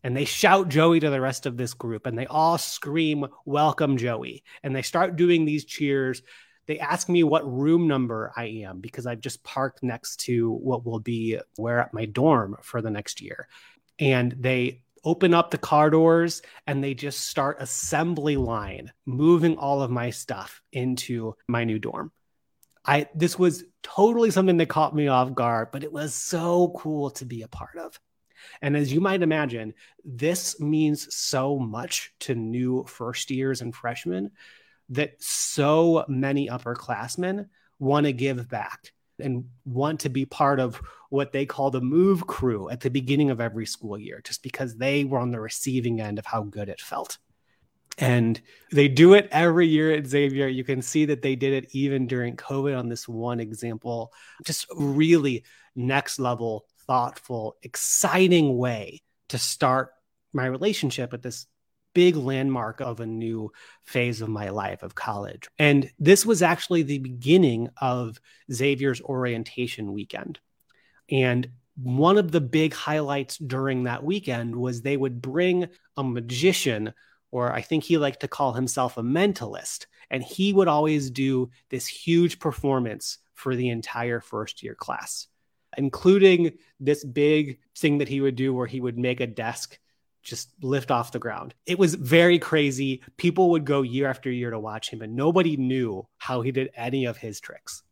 And 0.01 0.15
they 0.15 0.23
shout 0.23 0.69
Joey 0.69 1.01
to 1.01 1.09
the 1.09 1.19
rest 1.19 1.45
of 1.45 1.57
this 1.57 1.73
group 1.73 2.05
and 2.05 2.17
they 2.17 2.25
all 2.25 2.57
scream, 2.57 3.27
Welcome, 3.45 3.97
Joey. 3.97 4.43
And 4.63 4.75
they 4.75 4.81
start 4.81 5.17
doing 5.17 5.45
these 5.45 5.65
cheers. 5.65 6.21
They 6.67 6.79
ask 6.79 7.09
me 7.09 7.23
what 7.23 7.51
room 7.51 7.87
number 7.87 8.31
I 8.37 8.45
am 8.45 8.79
because 8.79 9.05
I've 9.05 9.21
just 9.21 9.43
parked 9.43 9.83
next 9.83 10.21
to 10.21 10.51
what 10.51 10.85
will 10.85 10.99
be 10.99 11.39
where 11.57 11.79
at 11.79 11.93
my 11.93 12.05
dorm 12.05 12.55
for 12.61 12.81
the 12.81 12.91
next 12.91 13.21
year. 13.21 13.47
And 13.97 14.33
they 14.39 14.81
open 15.03 15.33
up 15.33 15.51
the 15.51 15.57
car 15.57 15.89
doors 15.89 16.41
and 16.67 16.83
they 16.83 16.93
just 16.93 17.21
start 17.21 17.57
assembly 17.59 18.37
line 18.37 18.91
moving 19.05 19.57
all 19.57 19.81
of 19.81 19.91
my 19.91 20.09
stuff 20.09 20.61
into 20.71 21.35
my 21.47 21.63
new 21.63 21.79
dorm. 21.79 22.11
I 22.85 23.07
this 23.13 23.37
was 23.37 23.63
totally 23.83 24.31
something 24.31 24.57
that 24.57 24.69
caught 24.69 24.95
me 24.95 25.07
off 25.07 25.33
guard, 25.33 25.69
but 25.71 25.83
it 25.83 25.91
was 25.91 26.13
so 26.13 26.73
cool 26.77 27.11
to 27.11 27.25
be 27.25 27.41
a 27.41 27.47
part 27.47 27.77
of. 27.77 27.99
And 28.61 28.75
as 28.77 28.91
you 28.91 29.01
might 29.01 29.21
imagine, 29.21 29.73
this 30.03 30.59
means 30.59 31.13
so 31.13 31.59
much 31.59 32.13
to 32.21 32.35
new 32.35 32.85
first 32.85 33.31
years 33.31 33.61
and 33.61 33.75
freshmen 33.75 34.31
that 34.89 35.21
so 35.21 36.05
many 36.07 36.47
upperclassmen 36.47 37.47
want 37.79 38.05
to 38.05 38.13
give 38.13 38.49
back 38.49 38.93
and 39.19 39.45
want 39.65 40.01
to 40.01 40.09
be 40.09 40.25
part 40.25 40.59
of 40.59 40.81
what 41.09 41.31
they 41.31 41.45
call 41.45 41.71
the 41.71 41.81
move 41.81 42.25
crew 42.27 42.69
at 42.69 42.79
the 42.79 42.89
beginning 42.89 43.29
of 43.29 43.41
every 43.41 43.65
school 43.65 43.97
year, 43.97 44.21
just 44.23 44.41
because 44.41 44.77
they 44.77 45.03
were 45.03 45.19
on 45.19 45.31
the 45.31 45.39
receiving 45.39 45.99
end 46.01 46.17
of 46.17 46.25
how 46.25 46.43
good 46.43 46.69
it 46.69 46.81
felt. 46.81 47.17
And 47.99 48.39
they 48.71 48.87
do 48.87 49.13
it 49.13 49.27
every 49.29 49.67
year 49.67 49.91
at 49.91 50.07
Xavier. 50.07 50.47
You 50.47 50.63
can 50.63 50.81
see 50.81 51.05
that 51.05 51.21
they 51.21 51.35
did 51.35 51.53
it 51.53 51.75
even 51.75 52.07
during 52.07 52.37
COVID 52.37 52.77
on 52.77 52.87
this 52.87 53.07
one 53.07 53.41
example. 53.41 54.13
Just 54.45 54.67
really 54.73 55.43
next 55.75 56.17
level, 56.17 56.65
thoughtful, 56.87 57.57
exciting 57.61 58.57
way 58.57 59.01
to 59.27 59.37
start 59.37 59.91
my 60.31 60.45
relationship 60.45 61.11
with 61.11 61.21
this 61.21 61.45
big 61.93 62.15
landmark 62.15 62.79
of 62.79 63.01
a 63.01 63.05
new 63.05 63.51
phase 63.83 64.21
of 64.21 64.29
my 64.29 64.49
life 64.49 64.81
of 64.81 64.95
college. 64.95 65.49
And 65.59 65.91
this 65.99 66.25
was 66.25 66.41
actually 66.41 66.83
the 66.83 66.99
beginning 66.99 67.67
of 67.81 68.17
Xavier's 68.51 69.01
orientation 69.01 69.91
weekend. 69.91 70.39
And 71.11 71.49
one 71.75 72.17
of 72.17 72.31
the 72.31 72.41
big 72.41 72.73
highlights 72.73 73.37
during 73.37 73.83
that 73.83 74.03
weekend 74.03 74.55
was 74.55 74.81
they 74.81 74.97
would 74.97 75.21
bring 75.21 75.67
a 75.97 76.03
magician 76.03 76.93
or 77.31 77.53
I 77.53 77.61
think 77.61 77.83
he 77.83 77.97
liked 77.97 78.21
to 78.21 78.27
call 78.27 78.53
himself 78.53 78.97
a 78.97 79.03
mentalist. 79.03 79.85
And 80.09 80.23
he 80.23 80.53
would 80.53 80.67
always 80.67 81.11
do 81.11 81.49
this 81.69 81.87
huge 81.87 82.39
performance 82.39 83.19
for 83.33 83.55
the 83.55 83.69
entire 83.69 84.19
first 84.19 84.63
year 84.63 84.75
class, 84.75 85.27
including 85.77 86.53
this 86.79 87.03
big 87.03 87.59
thing 87.77 87.99
that 87.99 88.09
he 88.09 88.21
would 88.21 88.35
do 88.35 88.53
where 88.53 88.67
he 88.67 88.81
would 88.81 88.97
make 88.97 89.19
a 89.19 89.27
desk 89.27 89.79
just 90.21 90.51
lift 90.61 90.91
off 90.91 91.11
the 91.11 91.19
ground. 91.19 91.53
It 91.65 91.79
was 91.79 91.95
very 91.95 92.39
crazy. 92.39 93.01
People 93.17 93.51
would 93.51 93.65
go 93.65 93.83
year 93.83 94.09
after 94.09 94.29
year 94.29 94.51
to 94.51 94.59
watch 94.59 94.89
him, 94.89 95.01
and 95.01 95.15
nobody 95.15 95.55
knew 95.55 96.07
how 96.17 96.41
he 96.41 96.51
did 96.51 96.71
any 96.75 97.05
of 97.05 97.17
his 97.17 97.39
tricks 97.39 97.83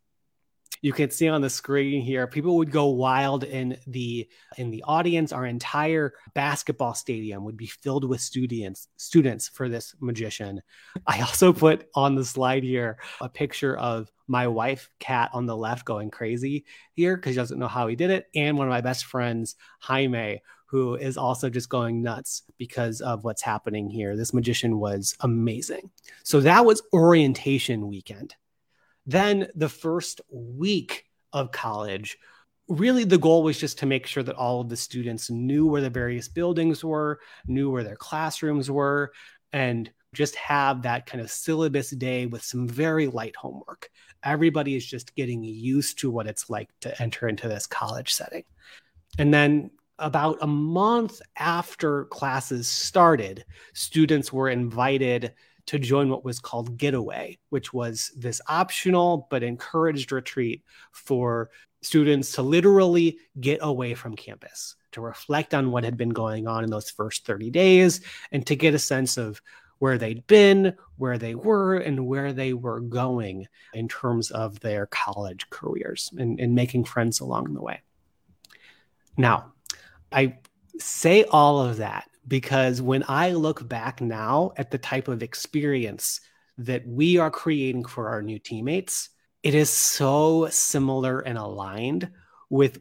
you 0.82 0.92
can 0.92 1.10
see 1.10 1.28
on 1.28 1.40
the 1.40 1.50
screen 1.50 2.02
here 2.02 2.26
people 2.26 2.56
would 2.56 2.70
go 2.70 2.86
wild 2.86 3.44
in 3.44 3.76
the 3.86 4.28
in 4.56 4.70
the 4.70 4.82
audience. 4.86 5.32
Our 5.32 5.46
entire 5.46 6.14
basketball 6.34 6.94
stadium 6.94 7.44
would 7.44 7.56
be 7.56 7.66
filled 7.66 8.04
with 8.04 8.20
students 8.20 8.88
students 8.96 9.48
for 9.48 9.68
this 9.68 9.94
magician. 10.00 10.62
I 11.06 11.20
also 11.20 11.52
put 11.52 11.88
on 11.94 12.14
the 12.14 12.24
slide 12.24 12.62
here 12.62 12.98
a 13.20 13.28
picture 13.28 13.76
of 13.76 14.10
my 14.26 14.46
wife 14.46 14.90
kat 15.00 15.30
on 15.32 15.46
the 15.46 15.56
left 15.56 15.84
going 15.84 16.10
crazy 16.10 16.64
here 16.92 17.16
because 17.16 17.32
she 17.32 17.36
doesn't 17.36 17.58
know 17.58 17.68
how 17.68 17.86
he 17.86 17.96
did 17.96 18.10
it 18.10 18.28
and 18.34 18.58
one 18.58 18.66
of 18.66 18.70
my 18.70 18.82
best 18.82 19.06
friends 19.06 19.56
jaime 19.80 20.42
who 20.66 20.96
is 20.96 21.16
also 21.16 21.48
just 21.48 21.70
going 21.70 22.02
nuts 22.02 22.42
because 22.58 23.00
of 23.00 23.24
what's 23.24 23.40
happening 23.40 23.88
here. 23.88 24.16
This 24.16 24.34
magician 24.34 24.78
was 24.78 25.16
amazing. 25.20 25.90
So 26.24 26.40
that 26.40 26.66
was 26.66 26.82
orientation 26.92 27.88
weekend 27.88 28.34
then 29.08 29.48
the 29.54 29.70
first 29.70 30.20
week 30.30 31.06
of 31.32 31.50
college, 31.50 32.18
really 32.68 33.04
the 33.04 33.16
goal 33.16 33.42
was 33.42 33.58
just 33.58 33.78
to 33.78 33.86
make 33.86 34.06
sure 34.06 34.22
that 34.22 34.36
all 34.36 34.60
of 34.60 34.68
the 34.68 34.76
students 34.76 35.30
knew 35.30 35.66
where 35.66 35.80
the 35.80 35.88
various 35.88 36.28
buildings 36.28 36.84
were, 36.84 37.18
knew 37.46 37.70
where 37.70 37.82
their 37.82 37.96
classrooms 37.96 38.70
were, 38.70 39.10
and 39.50 39.90
just 40.12 40.36
have 40.36 40.82
that 40.82 41.06
kind 41.06 41.22
of 41.22 41.30
syllabus 41.30 41.90
day 41.90 42.26
with 42.26 42.44
some 42.44 42.68
very 42.68 43.06
light 43.06 43.34
homework. 43.34 43.88
Everybody 44.22 44.76
is 44.76 44.84
just 44.84 45.14
getting 45.14 45.42
used 45.42 45.98
to 46.00 46.10
what 46.10 46.26
it's 46.26 46.50
like 46.50 46.68
to 46.82 47.02
enter 47.02 47.28
into 47.28 47.48
this 47.48 47.66
college 47.66 48.12
setting. 48.12 48.44
And 49.18 49.32
then 49.32 49.70
about 49.98 50.36
a 50.42 50.46
month 50.46 51.22
after 51.38 52.04
classes 52.06 52.68
started, 52.68 53.46
students 53.72 54.34
were 54.34 54.50
invited 54.50 55.32
to 55.68 55.78
join 55.78 56.08
what 56.08 56.24
was 56.24 56.40
called 56.40 56.78
Getaway, 56.78 57.38
which 57.50 57.74
was 57.74 58.10
this 58.16 58.40
optional 58.48 59.28
but 59.30 59.42
encouraged 59.42 60.12
retreat 60.12 60.64
for 60.92 61.50
students 61.82 62.32
to 62.32 62.42
literally 62.42 63.18
get 63.38 63.58
away 63.60 63.92
from 63.92 64.16
campus, 64.16 64.76
to 64.92 65.02
reflect 65.02 65.52
on 65.52 65.70
what 65.70 65.84
had 65.84 65.98
been 65.98 66.08
going 66.08 66.46
on 66.46 66.64
in 66.64 66.70
those 66.70 66.88
first 66.88 67.26
30 67.26 67.50
days, 67.50 68.00
and 68.32 68.46
to 68.46 68.56
get 68.56 68.72
a 68.72 68.78
sense 68.78 69.18
of 69.18 69.42
where 69.78 69.98
they'd 69.98 70.26
been, 70.26 70.74
where 70.96 71.18
they 71.18 71.34
were, 71.34 71.76
and 71.76 72.06
where 72.06 72.32
they 72.32 72.54
were 72.54 72.80
going 72.80 73.46
in 73.74 73.88
terms 73.88 74.30
of 74.30 74.58
their 74.60 74.86
college 74.86 75.50
careers 75.50 76.10
and, 76.16 76.40
and 76.40 76.54
making 76.54 76.84
friends 76.84 77.20
along 77.20 77.52
the 77.52 77.62
way. 77.62 77.82
Now, 79.18 79.52
I 80.10 80.38
say 80.78 81.24
all 81.24 81.60
of 81.60 81.76
that 81.76 82.08
because 82.28 82.82
when 82.82 83.04
I 83.08 83.32
look 83.32 83.66
back 83.66 84.00
now 84.00 84.52
at 84.56 84.70
the 84.70 84.78
type 84.78 85.08
of 85.08 85.22
experience 85.22 86.20
that 86.58 86.86
we 86.86 87.16
are 87.16 87.30
creating 87.30 87.86
for 87.86 88.08
our 88.08 88.22
new 88.22 88.38
teammates, 88.38 89.08
it 89.42 89.54
is 89.54 89.70
so 89.70 90.48
similar 90.50 91.20
and 91.20 91.38
aligned 91.38 92.10
with 92.50 92.80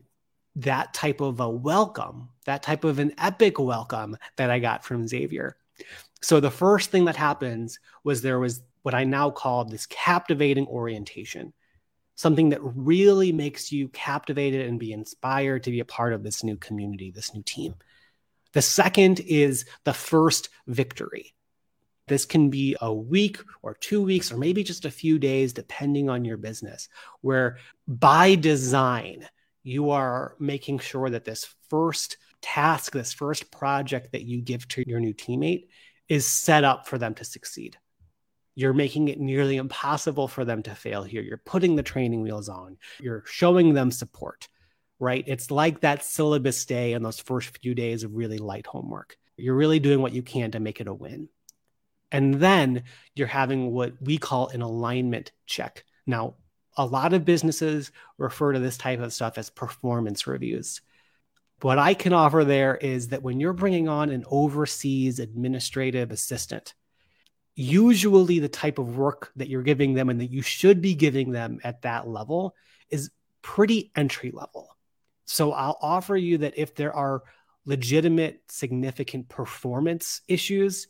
that 0.58 0.94
type 0.94 1.22
of 1.22 1.40
a 1.40 1.50
welcome, 1.50 2.30
that 2.46 2.64
type 2.64 2.84
of 2.84 3.00
an 3.00 3.14
epic 3.18 3.60
welcome 3.60 4.18
that 4.36 4.50
I 4.50 4.60
got 4.60 4.84
from 4.84 5.08
Xavier. 5.08 5.56
So 6.22 6.40
the 6.40 6.52
first 6.52 6.90
thing 6.90 7.06
that 7.06 7.16
happens 7.16 7.80
was 8.04 8.22
there 8.22 8.40
was 8.40 8.64
what 8.82 8.96
I 8.96 9.04
now 9.04 9.30
call 9.30 9.66
this 9.66 9.86
captivating 9.86 10.66
orientation, 10.66 11.54
something 12.16 12.50
that 12.50 12.60
really 12.62 13.32
makes 13.32 13.72
you 13.72 13.88
captivated 13.90 14.68
and 14.68 14.80
be 14.80 14.94
inspired 14.94 15.64
to 15.64 15.72
be 15.72 15.80
a 15.80 15.86
part 15.86 16.14
of 16.14 16.24
this 16.24 16.44
new 16.44 16.58
community, 16.58 17.12
this 17.12 17.36
new 17.36 17.44
team. 17.44 17.76
The 18.54 18.62
second 18.62 19.20
is 19.20 19.66
the 19.84 19.94
first 19.94 20.50
victory. 20.68 21.34
This 22.08 22.26
can 22.26 22.50
be 22.50 22.76
a 22.80 22.94
week 22.94 23.40
or 23.62 23.74
two 23.74 24.02
weeks, 24.02 24.32
or 24.32 24.38
maybe 24.38 24.64
just 24.64 24.86
a 24.86 24.92
few 24.92 25.20
days, 25.20 25.52
depending 25.54 26.10
on 26.10 26.24
your 26.24 26.38
business, 26.38 26.88
where 27.22 27.58
by 27.88 28.36
design, 28.36 29.28
you 29.64 29.92
are 29.92 30.36
making 30.40 30.80
sure 30.80 31.10
that 31.10 31.26
this 31.26 31.54
first 31.70 32.16
task, 32.42 32.94
this 32.94 33.12
first 33.12 33.52
project 33.52 34.14
that 34.14 34.24
you 34.24 34.42
give 34.42 34.66
to 34.70 34.88
your 34.88 35.02
new 35.02 35.14
teammate 35.14 35.68
is 36.08 36.26
set 36.26 36.64
up 36.64 36.88
for 36.88 36.98
them 36.98 37.14
to 37.16 37.26
succeed. 37.26 37.78
You're 38.56 38.74
making 38.74 39.10
it 39.10 39.20
nearly 39.20 39.58
impossible 39.58 40.30
for 40.30 40.46
them 40.46 40.64
to 40.64 40.74
fail 40.74 41.04
here. 41.04 41.22
You're 41.22 41.38
putting 41.38 41.76
the 41.76 41.84
training 41.84 42.22
wheels 42.22 42.48
on, 42.48 42.78
you're 43.02 43.24
showing 43.26 43.74
them 43.74 43.92
support, 43.92 44.48
right? 45.00 45.24
It's 45.28 45.52
like 45.52 45.82
that 45.82 46.04
syllabus 46.04 46.66
day 46.66 46.94
and 46.94 47.06
those 47.06 47.20
first 47.20 47.58
few 47.60 47.76
days 47.76 48.04
of 48.04 48.16
really 48.16 48.38
light 48.38 48.66
homework. 48.66 49.18
You're 49.38 49.56
really 49.56 49.80
doing 49.80 50.02
what 50.02 50.14
you 50.14 50.24
can 50.24 50.52
to 50.52 50.60
make 50.60 50.82
it 50.82 50.88
a 50.88 50.94
win. 50.94 51.30
And 52.12 52.36
then 52.36 52.84
you're 53.16 53.28
having 53.28 53.72
what 53.72 53.94
we 54.02 54.18
call 54.18 54.48
an 54.48 54.62
alignment 54.62 55.32
check. 55.46 55.84
Now, 56.06 56.36
a 56.78 56.86
lot 56.86 57.14
of 57.14 57.26
businesses 57.26 57.92
refer 58.18 58.54
to 58.54 58.60
this 58.60 58.78
type 58.78 59.00
of 59.00 59.14
stuff 59.14 59.38
as 59.38 59.50
performance 59.50 60.26
reviews. 60.26 60.82
What 61.62 61.80
I 61.80 61.96
can 61.96 62.14
offer 62.14 62.44
there 62.46 62.76
is 62.76 63.10
that 63.10 63.24
when 63.24 63.40
you're 63.40 63.54
bringing 63.54 63.90
on 63.90 64.10
an 64.10 64.24
overseas 64.30 65.20
administrative 65.20 66.12
assistant, 66.12 66.76
usually 67.56 68.38
the 68.38 68.48
type 68.48 68.78
of 68.78 68.96
work 68.96 69.32
that 69.36 69.50
you're 69.50 69.64
giving 69.64 69.96
them 69.96 70.10
and 70.10 70.22
that 70.22 70.32
you 70.32 70.44
should 70.44 70.82
be 70.82 70.94
giving 70.94 71.32
them 71.32 71.60
at 71.64 71.82
that 71.82 72.08
level 72.08 72.56
is 72.92 73.10
pretty 73.42 73.92
entry 73.96 74.32
level. 74.32 74.77
So 75.28 75.52
I'll 75.52 75.78
offer 75.82 76.16
you 76.16 76.40
that 76.40 76.58
if 76.58 76.74
there 76.74 76.96
are 76.96 77.22
legitimate, 77.66 78.42
significant 78.48 79.30
performance 79.30 80.22
issues, 80.28 80.88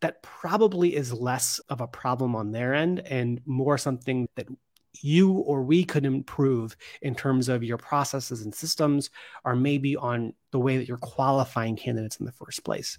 that 0.00 0.22
probably 0.22 0.96
is 0.96 1.12
less 1.12 1.60
of 1.68 1.80
a 1.80 1.86
problem 1.86 2.34
on 2.34 2.50
their 2.50 2.74
end 2.74 3.00
and 3.00 3.40
more 3.46 3.78
something 3.78 4.28
that 4.34 4.46
you 5.02 5.32
or 5.32 5.62
we 5.62 5.84
could 5.84 6.04
improve 6.04 6.76
in 7.00 7.14
terms 7.14 7.48
of 7.48 7.62
your 7.62 7.78
processes 7.78 8.42
and 8.42 8.52
systems, 8.52 9.10
or 9.44 9.54
maybe 9.54 9.96
on 9.96 10.32
the 10.50 10.58
way 10.58 10.76
that 10.76 10.88
you're 10.88 10.96
qualifying 10.96 11.76
candidates 11.76 12.16
in 12.16 12.26
the 12.26 12.32
first 12.32 12.64
place. 12.64 12.98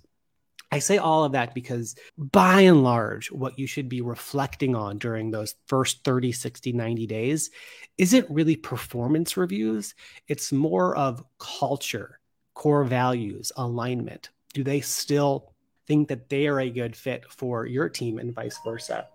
I 0.72 0.80
say 0.80 0.98
all 0.98 1.26
of 1.26 1.34
that 1.34 1.54
because 1.54 1.96
by 2.18 2.62
and 2.62 2.84
large, 2.84 3.30
what 3.30 3.60
you 3.60 3.68
should 3.68 3.90
be 3.90 4.02
reflecting 4.02 4.74
on 4.74 4.98
during 4.98 5.30
those 5.30 5.56
first 5.68 6.04
30, 6.06 6.32
60, 6.32 6.72
90 6.72 7.08
days 7.08 7.50
isn't 7.98 8.30
really 8.30 8.56
performance 8.56 9.36
reviews. 9.36 9.96
It's 10.28 10.52
more 10.52 10.96
of 10.96 11.24
culture, 11.40 12.20
core 12.54 12.86
values, 12.86 13.52
alignment. 13.58 14.30
Do 14.54 14.64
they 14.64 14.80
still 14.80 15.54
think 15.88 16.08
that 16.08 16.30
they 16.30 16.48
are 16.48 16.62
a 16.62 16.70
good 16.70 16.96
fit 16.96 17.30
for 17.30 17.66
your 17.66 17.90
team 17.90 18.18
and 18.18 18.34
vice 18.34 18.58
versa? 18.64 19.08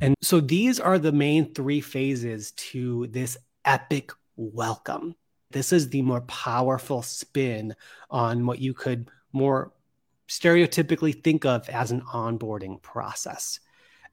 And 0.00 0.16
so 0.20 0.40
these 0.40 0.80
are 0.80 0.98
the 0.98 1.12
main 1.12 1.54
three 1.54 1.80
phases 1.80 2.50
to 2.52 3.06
this 3.08 3.36
epic 3.64 4.10
welcome. 4.36 5.14
This 5.50 5.72
is 5.72 5.90
the 5.90 6.02
more 6.02 6.22
powerful 6.22 7.02
spin 7.02 7.76
on 8.10 8.46
what 8.46 8.58
you 8.58 8.74
could 8.74 9.08
more 9.32 9.72
stereotypically 10.32 11.22
think 11.22 11.44
of 11.44 11.68
as 11.68 11.90
an 11.90 12.00
onboarding 12.00 12.80
process. 12.80 13.60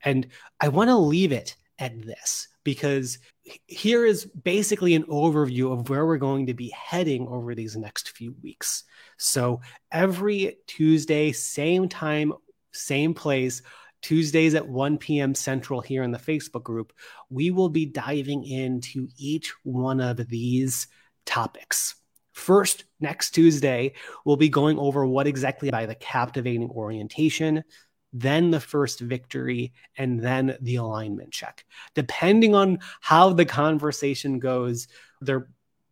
And 0.04 0.28
I 0.60 0.68
want 0.68 0.90
to 0.90 0.98
leave 0.98 1.32
it 1.32 1.56
at 1.80 2.02
this 2.02 2.50
because 2.66 3.20
here 3.68 4.06
is 4.06 4.26
basically 4.26 4.96
an 4.96 5.04
overview 5.04 5.72
of 5.72 5.90
where 5.90 6.06
we're 6.06 6.18
going 6.18 6.48
to 6.48 6.54
be 6.54 6.70
heading 6.76 7.26
over 7.30 7.56
these 7.56 7.78
next 7.78 8.10
few 8.10 8.36
weeks. 8.44 8.84
So 9.18 9.62
every 9.94 10.58
Tuesday, 10.68 11.32
same 11.32 11.88
time, 11.88 12.34
same 12.74 13.14
place, 13.14 13.62
Tuesdays 14.02 14.56
at 14.56 14.68
1 14.68 14.98
p.m. 14.98 15.34
Central 15.34 15.80
here 15.80 16.04
in 16.04 16.12
the 16.12 16.18
Facebook 16.18 16.64
group, 16.64 16.92
we 17.30 17.50
will 17.50 17.70
be 17.70 17.86
diving 17.86 18.44
into 18.46 19.08
each 19.18 19.54
one 19.64 20.02
of 20.02 20.28
these 20.28 20.88
topics. 21.26 21.96
First, 22.40 22.86
next 23.02 23.32
Tuesday, 23.32 23.94
we'll 24.24 24.38
be 24.38 24.50
going 24.50 24.80
over 24.80 25.06
what 25.06 25.28
exactly 25.28 25.70
by 25.70 25.86
the 25.86 25.94
captivating 25.94 26.70
orientation, 26.70 27.66
then 28.14 28.50
the 28.50 28.62
first 28.62 29.02
victory, 29.02 29.74
and 29.98 30.22
then 30.22 30.58
the 30.62 30.78
alignment 30.78 31.32
check. 31.32 31.66
Depending 31.96 32.56
on 32.56 32.80
how 33.02 33.34
the 33.34 33.46
conversation 33.46 34.40
goes, 34.40 34.88
there 35.20 35.50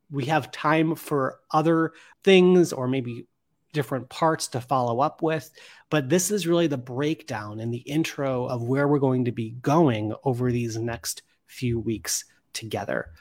we 0.10 0.26
have 0.26 0.50
time 0.52 0.96
for 0.96 1.42
other 1.52 1.92
things 2.24 2.72
or 2.72 2.88
maybe 2.88 3.28
different 3.74 4.08
parts 4.08 4.48
to 4.48 4.62
follow 4.62 5.02
up 5.02 5.22
with. 5.22 5.52
But 5.90 6.08
this 6.08 6.32
is 6.32 6.48
really 6.48 6.68
the 6.68 6.78
breakdown 6.78 7.60
and 7.60 7.74
the 7.74 7.80
intro 7.80 8.46
of 8.46 8.64
where 8.64 8.88
we're 8.88 9.00
going 9.00 9.26
to 9.26 9.34
be 9.34 9.52
going 9.62 10.14
over 10.24 10.50
these 10.50 10.78
next 10.78 11.24
few 11.46 11.78
weeks 11.78 12.24
together. 12.54 13.12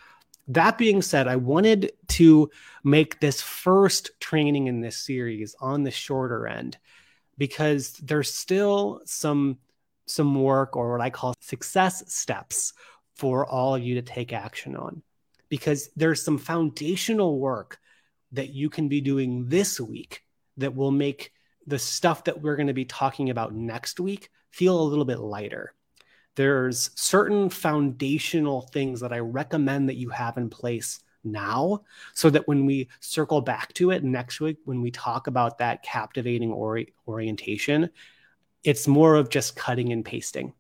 That 0.48 0.78
being 0.78 1.02
said, 1.02 1.26
I 1.26 1.36
wanted 1.36 1.92
to 2.08 2.50
make 2.84 3.20
this 3.20 3.40
first 3.42 4.10
training 4.20 4.68
in 4.68 4.80
this 4.80 4.96
series 4.96 5.56
on 5.60 5.82
the 5.82 5.90
shorter 5.90 6.46
end 6.46 6.78
because 7.36 7.92
there's 7.94 8.32
still 8.32 9.00
some 9.04 9.58
some 10.08 10.40
work 10.40 10.76
or 10.76 10.92
what 10.92 11.00
I 11.00 11.10
call 11.10 11.34
success 11.40 12.14
steps 12.14 12.72
for 13.16 13.44
all 13.44 13.74
of 13.74 13.82
you 13.82 13.96
to 13.96 14.02
take 14.02 14.32
action 14.32 14.76
on 14.76 15.02
because 15.48 15.90
there's 15.96 16.22
some 16.22 16.38
foundational 16.38 17.40
work 17.40 17.80
that 18.32 18.50
you 18.50 18.70
can 18.70 18.88
be 18.88 19.00
doing 19.00 19.48
this 19.48 19.80
week 19.80 20.22
that 20.58 20.74
will 20.76 20.92
make 20.92 21.32
the 21.66 21.78
stuff 21.78 22.24
that 22.24 22.40
we're 22.40 22.56
going 22.56 22.68
to 22.68 22.72
be 22.72 22.84
talking 22.84 23.30
about 23.30 23.54
next 23.54 23.98
week 23.98 24.30
feel 24.50 24.80
a 24.80 24.82
little 24.82 25.04
bit 25.04 25.18
lighter. 25.18 25.74
There's 26.36 26.90
certain 26.94 27.50
foundational 27.50 28.62
things 28.62 29.00
that 29.00 29.12
I 29.12 29.18
recommend 29.18 29.88
that 29.88 29.96
you 29.96 30.10
have 30.10 30.36
in 30.36 30.50
place 30.50 31.00
now 31.24 31.82
so 32.14 32.30
that 32.30 32.46
when 32.46 32.66
we 32.66 32.88
circle 33.00 33.40
back 33.40 33.72
to 33.74 33.90
it 33.90 34.04
next 34.04 34.40
week, 34.40 34.58
when 34.64 34.80
we 34.80 34.90
talk 34.90 35.26
about 35.26 35.58
that 35.58 35.82
captivating 35.82 36.52
ori- 36.52 36.94
orientation, 37.08 37.90
it's 38.62 38.86
more 38.86 39.16
of 39.16 39.30
just 39.30 39.56
cutting 39.56 39.92
and 39.92 40.04
pasting. 40.04 40.52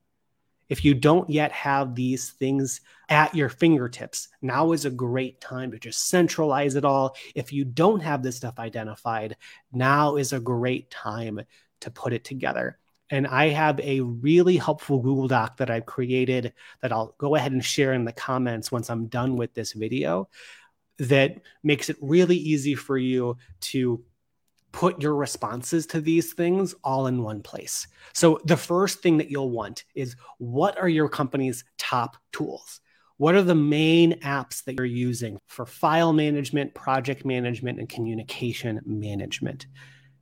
If 0.68 0.84
you 0.84 0.94
don't 0.94 1.30
yet 1.30 1.52
have 1.52 1.94
these 1.94 2.30
things 2.30 2.80
at 3.08 3.34
your 3.34 3.48
fingertips, 3.48 4.28
now 4.42 4.72
is 4.72 4.84
a 4.84 4.90
great 4.90 5.40
time 5.40 5.70
to 5.70 5.78
just 5.78 6.08
centralize 6.08 6.74
it 6.74 6.84
all. 6.84 7.16
If 7.34 7.52
you 7.52 7.64
don't 7.64 8.00
have 8.00 8.22
this 8.22 8.36
stuff 8.36 8.58
identified, 8.58 9.36
now 9.72 10.16
is 10.16 10.32
a 10.32 10.40
great 10.40 10.90
time 10.90 11.40
to 11.80 11.90
put 11.90 12.12
it 12.12 12.24
together. 12.24 12.78
And 13.10 13.26
I 13.26 13.48
have 13.48 13.78
a 13.80 14.00
really 14.00 14.56
helpful 14.56 15.00
Google 15.00 15.28
Doc 15.28 15.58
that 15.58 15.70
I've 15.70 15.86
created 15.86 16.52
that 16.82 16.92
I'll 16.92 17.14
go 17.18 17.36
ahead 17.36 17.52
and 17.52 17.64
share 17.64 17.92
in 17.92 18.04
the 18.04 18.12
comments 18.12 18.72
once 18.72 18.90
I'm 18.90 19.06
done 19.06 19.36
with 19.36 19.54
this 19.54 19.72
video 19.72 20.28
that 20.98 21.40
makes 21.62 21.88
it 21.88 21.96
really 22.00 22.36
easy 22.36 22.74
for 22.74 22.98
you 22.98 23.36
to 23.60 24.02
put 24.72 25.00
your 25.00 25.14
responses 25.14 25.86
to 25.86 26.00
these 26.00 26.32
things 26.34 26.74
all 26.84 27.06
in 27.06 27.22
one 27.22 27.42
place. 27.42 27.86
So 28.12 28.40
the 28.44 28.56
first 28.56 29.00
thing 29.00 29.18
that 29.18 29.30
you'll 29.30 29.50
want 29.50 29.84
is 29.94 30.16
what 30.38 30.78
are 30.78 30.88
your 30.88 31.08
company's 31.08 31.64
top 31.78 32.16
tools? 32.32 32.80
What 33.18 33.34
are 33.34 33.42
the 33.42 33.54
main 33.54 34.20
apps 34.20 34.64
that 34.64 34.74
you're 34.74 34.84
using 34.84 35.38
for 35.46 35.64
file 35.64 36.12
management, 36.12 36.74
project 36.74 37.24
management, 37.24 37.78
and 37.78 37.88
communication 37.88 38.80
management? 38.84 39.66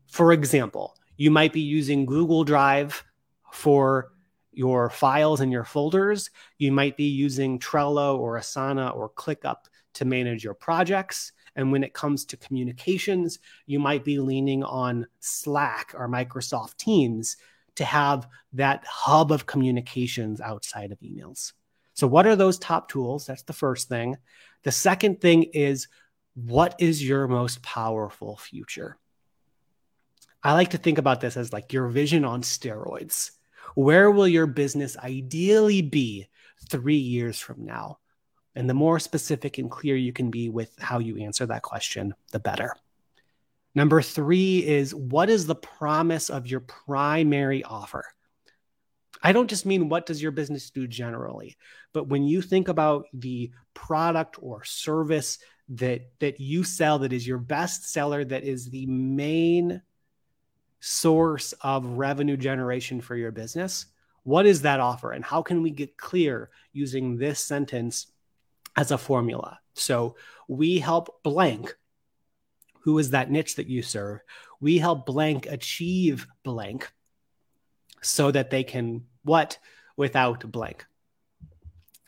For 0.07 0.33
example, 0.33 0.97
you 1.17 1.31
might 1.31 1.53
be 1.53 1.61
using 1.61 2.07
Google 2.07 2.45
Drive 2.45 3.05
for 3.53 4.13
your 4.53 4.91
files 4.91 5.41
and 5.41 5.53
your 5.53 5.65
folders. 5.65 6.31
You 6.59 6.73
might 6.73 6.97
be 6.97 7.05
using 7.05 7.59
Trello 7.59 8.19
or 8.19 8.39
Asana 8.39 8.95
or 8.95 9.11
ClickUp 9.11 9.67
to 9.95 10.05
manage 10.05 10.45
your 10.45 10.55
projects. 10.55 11.33
And 11.57 11.71
when 11.71 11.85
it 11.85 11.95
comes 11.95 12.25
to 12.27 12.37
communications, 12.37 13.39
you 13.67 13.79
might 13.79 14.05
be 14.05 14.19
leaning 14.19 14.65
on 14.65 15.07
Slack 15.21 15.93
or 15.95 16.09
Microsoft 16.09 16.77
Teams 16.77 17.37
to 17.77 17.85
have 17.85 18.29
that 18.53 18.85
hub 18.87 19.33
of 19.33 19.47
communications 19.47 20.41
outside 20.41 20.93
of 20.93 21.01
emails. 21.01 21.53
So, 21.95 22.07
what 22.07 22.27
are 22.27 22.37
those 22.37 22.59
top 22.59 22.89
tools? 22.89 23.27
That's 23.27 23.43
the 23.43 23.53
first 23.53 23.89
thing. 23.89 24.17
The 24.65 24.73
second 24.73 25.21
thing 25.21 25.45
is 25.45 25.89
what 26.35 26.75
is 26.81 27.07
your 27.07 27.29
most 27.29 27.63
powerful 27.63 28.37
future? 28.37 28.97
I 30.45 30.53
like 30.53 30.71
to 30.71 30.79
think 30.79 30.99
about 30.99 31.23
this 31.23 31.39
as 31.39 31.55
like 31.55 31.73
your 31.73 31.89
vision 31.89 32.25
on 32.25 32.43
steroids, 32.43 33.31
Where 33.75 34.11
will 34.11 34.29
your 34.29 34.47
business 34.47 34.97
ideally 34.99 35.81
be 35.81 36.29
three 36.69 36.99
years 36.99 37.41
from 37.41 37.65
now? 37.65 37.99
And 38.55 38.69
the 38.69 38.75
more 38.75 39.01
specific 39.01 39.57
and 39.57 39.71
clear 39.71 39.97
you 39.97 40.13
can 40.13 40.31
be 40.31 40.51
with 40.51 40.73
how 40.79 40.99
you 40.99 41.17
answer 41.19 41.47
that 41.47 41.63
question, 41.63 42.15
the 42.31 42.39
better. 42.39 42.77
Number 43.75 44.03
three 44.03 44.65
is 44.65 44.95
what 44.95 45.31
is 45.31 45.47
the 45.47 45.57
promise 45.57 46.29
of 46.29 46.47
your 46.47 46.61
primary 46.61 47.65
offer? 47.65 48.05
I 49.23 49.33
don't 49.33 49.49
just 49.49 49.65
mean 49.65 49.89
what 49.89 50.05
does 50.05 50.23
your 50.23 50.31
business 50.31 50.71
do 50.71 50.87
generally, 50.87 51.57
but 51.95 52.09
when 52.09 52.25
you 52.25 52.43
think 52.43 52.69
about 52.69 53.07
the 53.15 53.51
product 53.73 54.37
or 54.41 54.63
service 54.63 55.39
that 55.71 56.03
that 56.21 56.39
you 56.39 56.63
sell 56.63 56.99
that 56.99 57.15
is 57.15 57.27
your 57.27 57.39
best 57.39 57.91
seller 57.91 58.23
that 58.23 58.45
is 58.45 58.69
the 58.69 58.85
main 58.85 59.81
source 60.87 61.55
of 61.63 61.87
revenue 61.87 62.37
generation 62.37 63.01
for 63.01 63.17
your 63.17 63.33
business, 63.33 63.87
what 64.23 64.45
is 64.45 64.63
that 64.63 64.81
offer 64.81 65.13
and 65.13 65.25
how 65.25 65.41
can 65.41 65.63
we 65.63 65.71
get 65.71 65.97
clear 65.97 66.51
using 66.73 67.17
this 67.17 67.41
sentence 67.41 68.07
as 68.77 68.91
a 68.91 68.99
formula? 68.99 69.59
So, 69.75 70.17
we 70.47 70.79
help 70.79 71.23
blank 71.23 71.75
who 72.81 72.99
is 72.99 73.11
that 73.11 73.31
niche 73.31 73.57
that 73.57 73.67
you 73.67 73.81
serve? 73.81 74.21
We 74.61 74.77
help 74.77 75.07
blank 75.07 75.47
achieve 75.47 76.27
blank 76.43 76.93
so 78.03 78.31
that 78.31 78.51
they 78.51 78.63
can 78.63 79.07
what 79.23 79.59
without 79.97 80.51
blank. 80.53 80.85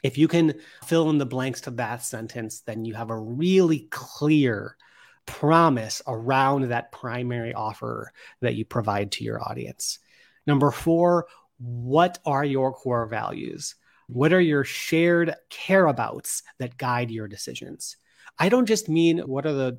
If 0.02 0.18
you 0.18 0.28
can 0.28 0.60
fill 0.84 1.08
in 1.08 1.16
the 1.16 1.24
blanks 1.24 1.62
to 1.62 1.70
that 1.72 2.04
sentence, 2.04 2.60
then 2.60 2.84
you 2.84 2.92
have 2.92 3.08
a 3.08 3.18
really 3.18 3.88
clear 3.90 4.76
promise 5.26 6.00
around 6.06 6.68
that 6.68 6.92
primary 6.92 7.52
offer 7.52 8.12
that 8.40 8.54
you 8.54 8.64
provide 8.64 9.12
to 9.12 9.24
your 9.24 9.42
audience. 9.42 9.98
Number 10.46 10.70
four, 10.70 11.26
what 11.58 12.18
are 12.24 12.44
your 12.44 12.72
core 12.72 13.06
values? 13.06 13.74
What 14.08 14.32
are 14.32 14.40
your 14.40 14.64
shared 14.64 15.34
careabouts 15.50 16.42
that 16.58 16.76
guide 16.76 17.10
your 17.10 17.28
decisions? 17.28 17.96
I 18.38 18.48
don't 18.48 18.66
just 18.66 18.88
mean 18.88 19.18
what 19.18 19.46
are 19.46 19.52
the 19.52 19.78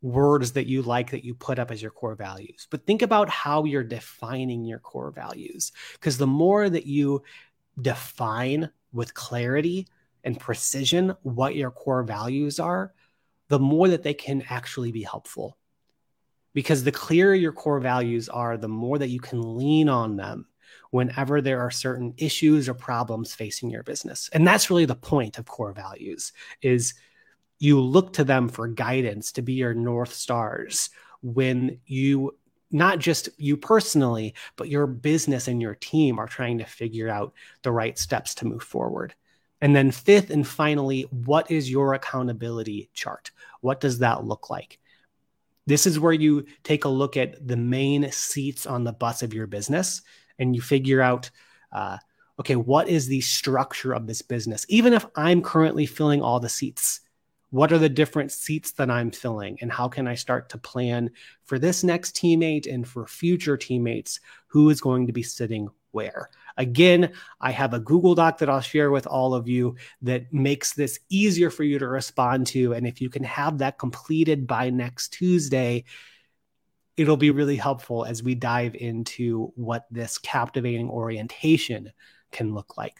words 0.00 0.52
that 0.52 0.66
you 0.66 0.82
like 0.82 1.10
that 1.10 1.24
you 1.24 1.34
put 1.34 1.58
up 1.58 1.70
as 1.70 1.82
your 1.82 1.90
core 1.90 2.14
values. 2.14 2.66
But 2.70 2.86
think 2.86 3.02
about 3.02 3.28
how 3.28 3.64
you're 3.64 3.84
defining 3.84 4.64
your 4.64 4.78
core 4.78 5.10
values. 5.10 5.72
Because 5.94 6.18
the 6.18 6.26
more 6.26 6.68
that 6.68 6.86
you 6.86 7.22
define 7.80 8.70
with 8.92 9.14
clarity 9.14 9.86
and 10.24 10.38
precision 10.38 11.14
what 11.22 11.56
your 11.56 11.70
core 11.70 12.02
values 12.02 12.60
are, 12.60 12.92
the 13.48 13.58
more 13.58 13.88
that 13.88 14.02
they 14.02 14.14
can 14.14 14.42
actually 14.48 14.92
be 14.92 15.02
helpful. 15.02 15.56
Because 16.54 16.82
the 16.82 16.92
clearer 16.92 17.34
your 17.34 17.52
core 17.52 17.80
values 17.80 18.28
are, 18.28 18.56
the 18.56 18.68
more 18.68 18.98
that 18.98 19.08
you 19.08 19.20
can 19.20 19.56
lean 19.56 19.88
on 19.88 20.16
them 20.16 20.46
whenever 20.90 21.40
there 21.40 21.60
are 21.60 21.70
certain 21.70 22.14
issues 22.16 22.68
or 22.68 22.74
problems 22.74 23.34
facing 23.34 23.70
your 23.70 23.82
business. 23.82 24.28
And 24.32 24.46
that's 24.46 24.70
really 24.70 24.86
the 24.86 24.94
point 24.94 25.38
of 25.38 25.46
core 25.46 25.72
values 25.72 26.32
is 26.62 26.94
you 27.58 27.80
look 27.80 28.14
to 28.14 28.24
them 28.24 28.48
for 28.48 28.68
guidance 28.68 29.32
to 29.32 29.42
be 29.42 29.54
your 29.54 29.74
north 29.74 30.12
stars 30.12 30.90
when 31.22 31.80
you 31.86 32.36
not 32.70 32.98
just 32.98 33.28
you 33.38 33.56
personally 33.56 34.34
but 34.56 34.68
your 34.68 34.86
business 34.86 35.48
and 35.48 35.60
your 35.60 35.74
team 35.74 36.18
are 36.18 36.28
trying 36.28 36.58
to 36.58 36.64
figure 36.64 37.08
out 37.08 37.32
the 37.62 37.72
right 37.72 37.98
steps 37.98 38.34
to 38.34 38.46
move 38.46 38.62
forward 38.62 39.14
and 39.60 39.74
then 39.74 39.90
fifth 39.90 40.30
and 40.30 40.46
finally 40.46 41.02
what 41.10 41.50
is 41.50 41.70
your 41.70 41.94
accountability 41.94 42.88
chart 42.94 43.30
what 43.60 43.80
does 43.80 43.98
that 43.98 44.24
look 44.24 44.50
like 44.50 44.78
this 45.66 45.86
is 45.86 46.00
where 46.00 46.12
you 46.12 46.46
take 46.62 46.84
a 46.84 46.88
look 46.88 47.16
at 47.16 47.46
the 47.46 47.56
main 47.56 48.10
seats 48.10 48.66
on 48.66 48.84
the 48.84 48.92
bus 48.92 49.22
of 49.22 49.34
your 49.34 49.46
business 49.46 50.02
and 50.38 50.54
you 50.54 50.62
figure 50.62 51.00
out 51.00 51.30
uh, 51.72 51.98
okay 52.40 52.56
what 52.56 52.88
is 52.88 53.06
the 53.06 53.20
structure 53.20 53.92
of 53.92 54.06
this 54.06 54.22
business 54.22 54.64
even 54.68 54.92
if 54.92 55.06
i'm 55.16 55.42
currently 55.42 55.86
filling 55.86 56.22
all 56.22 56.40
the 56.40 56.48
seats 56.48 57.00
what 57.50 57.72
are 57.72 57.78
the 57.78 57.88
different 57.88 58.30
seats 58.30 58.72
that 58.72 58.90
I'm 58.90 59.10
filling? 59.10 59.58
And 59.62 59.72
how 59.72 59.88
can 59.88 60.06
I 60.06 60.14
start 60.14 60.50
to 60.50 60.58
plan 60.58 61.10
for 61.44 61.58
this 61.58 61.82
next 61.82 62.14
teammate 62.14 62.72
and 62.72 62.86
for 62.86 63.06
future 63.06 63.56
teammates 63.56 64.20
who 64.48 64.68
is 64.70 64.80
going 64.80 65.06
to 65.06 65.12
be 65.12 65.22
sitting 65.22 65.68
where? 65.92 66.28
Again, 66.58 67.12
I 67.40 67.52
have 67.52 67.72
a 67.72 67.78
Google 67.78 68.16
Doc 68.16 68.38
that 68.38 68.50
I'll 68.50 68.60
share 68.60 68.90
with 68.90 69.06
all 69.06 69.32
of 69.32 69.48
you 69.48 69.76
that 70.02 70.32
makes 70.32 70.74
this 70.74 70.98
easier 71.08 71.50
for 71.50 71.62
you 71.62 71.78
to 71.78 71.88
respond 71.88 72.48
to. 72.48 72.74
And 72.74 72.86
if 72.86 73.00
you 73.00 73.08
can 73.08 73.24
have 73.24 73.58
that 73.58 73.78
completed 73.78 74.46
by 74.46 74.68
next 74.68 75.14
Tuesday, 75.14 75.84
it'll 76.96 77.16
be 77.16 77.30
really 77.30 77.56
helpful 77.56 78.04
as 78.04 78.24
we 78.24 78.34
dive 78.34 78.74
into 78.74 79.52
what 79.54 79.86
this 79.90 80.18
captivating 80.18 80.90
orientation 80.90 81.92
can 82.32 82.52
look 82.52 82.76
like. 82.76 82.96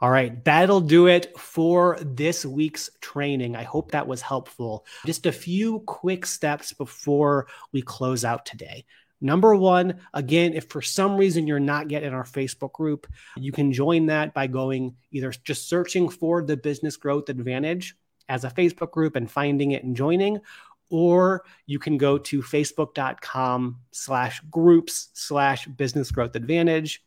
All 0.00 0.10
right, 0.10 0.42
that'll 0.44 0.80
do 0.80 1.08
it 1.08 1.38
for 1.38 1.98
this 2.00 2.46
week's 2.46 2.88
training. 3.02 3.54
I 3.54 3.64
hope 3.64 3.90
that 3.90 4.06
was 4.06 4.22
helpful. 4.22 4.86
Just 5.04 5.26
a 5.26 5.32
few 5.32 5.80
quick 5.80 6.24
steps 6.24 6.72
before 6.72 7.48
we 7.72 7.82
close 7.82 8.24
out 8.24 8.46
today. 8.46 8.86
Number 9.20 9.54
one, 9.54 10.00
again, 10.14 10.54
if 10.54 10.66
for 10.68 10.80
some 10.80 11.16
reason 11.16 11.46
you're 11.46 11.60
not 11.60 11.90
yet 11.90 12.02
in 12.02 12.14
our 12.14 12.24
Facebook 12.24 12.72
group, 12.72 13.06
you 13.36 13.52
can 13.52 13.72
join 13.72 14.06
that 14.06 14.32
by 14.32 14.46
going 14.46 14.96
either 15.10 15.30
just 15.44 15.68
searching 15.68 16.08
for 16.08 16.42
the 16.42 16.56
Business 16.56 16.96
Growth 16.96 17.28
Advantage 17.28 17.96
as 18.28 18.44
a 18.44 18.50
Facebook 18.50 18.92
group 18.92 19.16
and 19.16 19.30
finding 19.30 19.72
it 19.72 19.84
and 19.84 19.94
joining, 19.94 20.40
or 20.88 21.44
you 21.66 21.78
can 21.78 21.98
go 21.98 22.16
to 22.16 22.40
facebook.com 22.42 23.76
slash 23.90 24.40
groups 24.50 25.10
slash 25.14 25.66
business 25.66 26.10
growth 26.10 26.34
advantage 26.34 27.02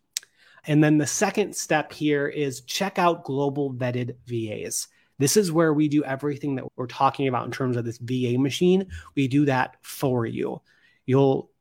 and 0.65 0.83
then 0.83 0.97
the 0.97 1.07
second 1.07 1.55
step 1.55 1.91
here 1.91 2.27
is 2.27 2.61
check 2.61 2.97
out 2.97 3.25
global 3.25 3.73
vetted 3.73 4.15
VAs. 4.25 4.87
This 5.19 5.37
is 5.37 5.51
where 5.51 5.73
we 5.73 5.87
do 5.87 6.03
everything 6.03 6.55
that 6.55 6.65
we're 6.75 6.87
talking 6.87 7.27
about 7.27 7.45
in 7.45 7.51
terms 7.51 7.77
of 7.77 7.85
this 7.85 7.99
VA 7.99 8.37
machine. 8.37 8.87
We 9.15 9.27
do 9.27 9.45
that 9.45 9.77
for 9.81 10.25
you. 10.25 10.61
You'll 11.05 11.51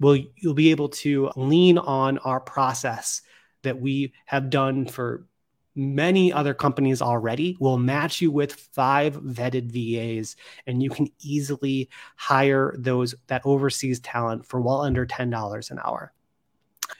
will 0.00 0.18
you'll 0.36 0.54
be 0.54 0.70
able 0.70 0.88
to 0.88 1.30
lean 1.36 1.78
on 1.78 2.18
our 2.18 2.40
process 2.40 3.22
that 3.62 3.80
we 3.80 4.12
have 4.26 4.50
done 4.50 4.86
for 4.86 5.26
many 5.74 6.32
other 6.32 6.54
companies 6.54 7.02
already 7.02 7.56
will 7.58 7.78
match 7.78 8.20
you 8.20 8.30
with 8.30 8.54
five 8.54 9.16
vetted 9.16 9.70
VAs 9.72 10.36
and 10.66 10.82
you 10.82 10.90
can 10.90 11.08
easily 11.20 11.88
hire 12.16 12.74
those 12.78 13.14
that 13.26 13.42
overseas 13.44 13.98
talent 14.00 14.46
for 14.46 14.60
well 14.60 14.82
under 14.82 15.04
$10 15.04 15.70
an 15.70 15.80
hour. 15.84 16.12